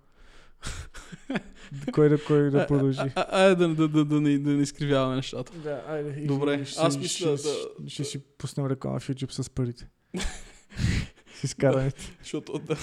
[1.93, 3.01] кой да, кой да продължи.
[3.17, 5.53] Айде да, да, да, да, не, да не изкривяваме нещата.
[5.59, 6.27] Да, айде.
[6.27, 9.89] Добре, ще- аз мисля ще, да- Ще, ще си пуснем реклама в YouTube с парите.
[11.35, 12.03] с изкарането.
[12.23, 12.77] Защото да.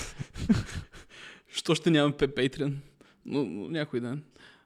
[1.48, 2.74] Що ще нямаме пе Patreon?
[3.26, 4.24] Но, но някой ден.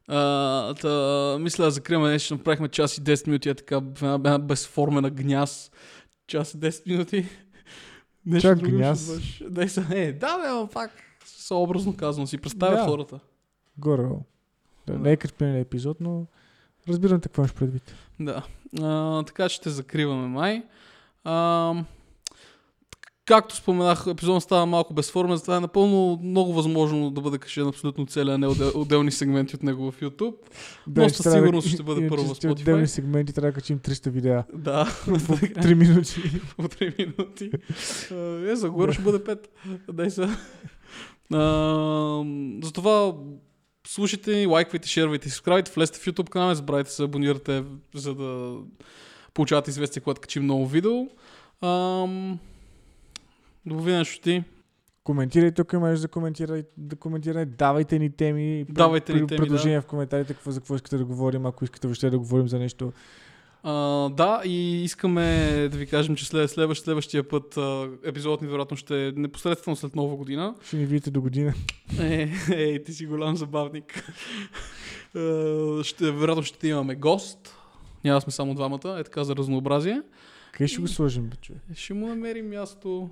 [0.08, 4.14] А, та, мисля да закриваме нещо, направихме час и 10 минути, е така, в една,
[4.14, 5.72] една безформена гняз.
[6.28, 7.26] Час и 10 минути.
[8.26, 9.02] Нещо Чак гняз.
[9.04, 9.44] ще бъдеш.
[9.50, 10.70] Дай се, е, да, бе, ама
[11.34, 12.84] пак, съобразно казвам, си представя Да.
[12.84, 13.20] хората.
[13.78, 14.08] Горе.
[14.88, 16.26] Да, не е в миналия епизод, но
[16.90, 17.96] разбирам какво имаш предвид.
[18.20, 18.44] Да.
[18.82, 20.64] А, така ще закриваме май.
[21.24, 21.74] А,
[23.26, 28.06] както споменах, епизодът става малко безформен, затова е напълно много възможно да бъде качен абсолютно
[28.06, 30.36] целия, не отдел, отделни сегменти от него в YouTube.
[30.88, 32.86] Но със сигурност ще бъде първо в тия отделни Spotify.
[32.86, 36.22] сегменти трябва да качим 300 видеа Да, по 3 минути.
[36.58, 37.52] по 3 минути.
[38.52, 39.48] Е, за горе ще бъде 5.
[39.92, 40.28] Дай се.
[41.34, 42.24] А,
[42.64, 43.14] Затова
[43.88, 47.64] слушайте ни, лайквайте, шервайте, subscribe, влезте в YouTube канал, не забравяйте да се абонирате,
[47.96, 48.58] за да
[49.34, 51.08] получавате известие, когато качим ново видео.
[51.62, 52.40] Ам,
[53.66, 54.44] Довидене ти.
[55.04, 59.86] Коментирайте, тук имаш за коментиране, да коментиране, давайте ни теми, Давайте ни теми, предложения в
[59.86, 62.94] коментарите, какво, за какво искате да говорим, ако искате въобще да говорим за нещо.
[63.64, 65.24] А, да, и искаме
[65.72, 69.76] да ви кажем, че след, следващ, следващия път а, епизодът ни вероятно ще е непосредствено
[69.76, 70.56] след нова година.
[70.68, 71.54] Ще ни видите до година.
[72.00, 74.14] Е, е, ти си голям забавник.
[75.84, 77.58] Ще, вероятно ще имаме гост.
[78.04, 80.02] Няма сме само двамата, е така за разнообразие.
[80.52, 81.62] Къде ще го сложим, бе, човек?
[81.76, 83.10] Ще му намерим място.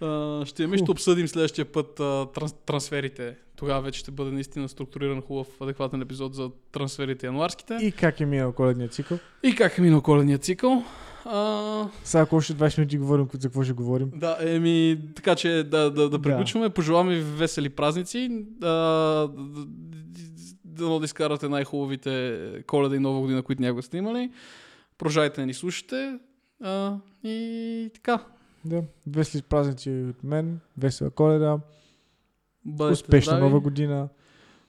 [0.00, 3.36] А, ще, ми ще обсъдим следващия път а, транс, трансферите.
[3.56, 7.78] Тогава вече ще бъде наистина структуриран хубав, адекватен епизод за трансферите януарските.
[7.82, 9.18] И, как е минал коледният цикъл?
[9.42, 10.84] и как е минал коледният цикъл.
[11.24, 14.10] А, Сега ако още 20 минути говорим, за какво ще говорим?
[14.14, 16.70] Да, еми, така че да, да, да приключваме.
[16.70, 18.28] Пожелаваме ви весели празници.
[18.30, 18.70] Да,
[19.38, 19.66] да,
[20.64, 24.30] да, да изкарате най-хубавите коледа и нова година, които някога сте имали.
[24.98, 26.18] Продължайте да ни слушате.
[26.64, 28.26] А, и така.
[28.64, 31.58] Да, весели празници от мен, весела коледа,
[32.64, 33.42] Бъдете успешна здрави.
[33.42, 34.08] нова година,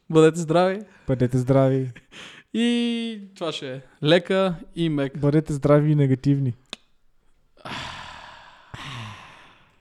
[0.10, 0.82] Бъдете здрави.
[1.08, 1.92] бъдете здрави,
[2.54, 5.20] И това ще е лека и мек.
[5.20, 6.54] бъдете здрави и негативни.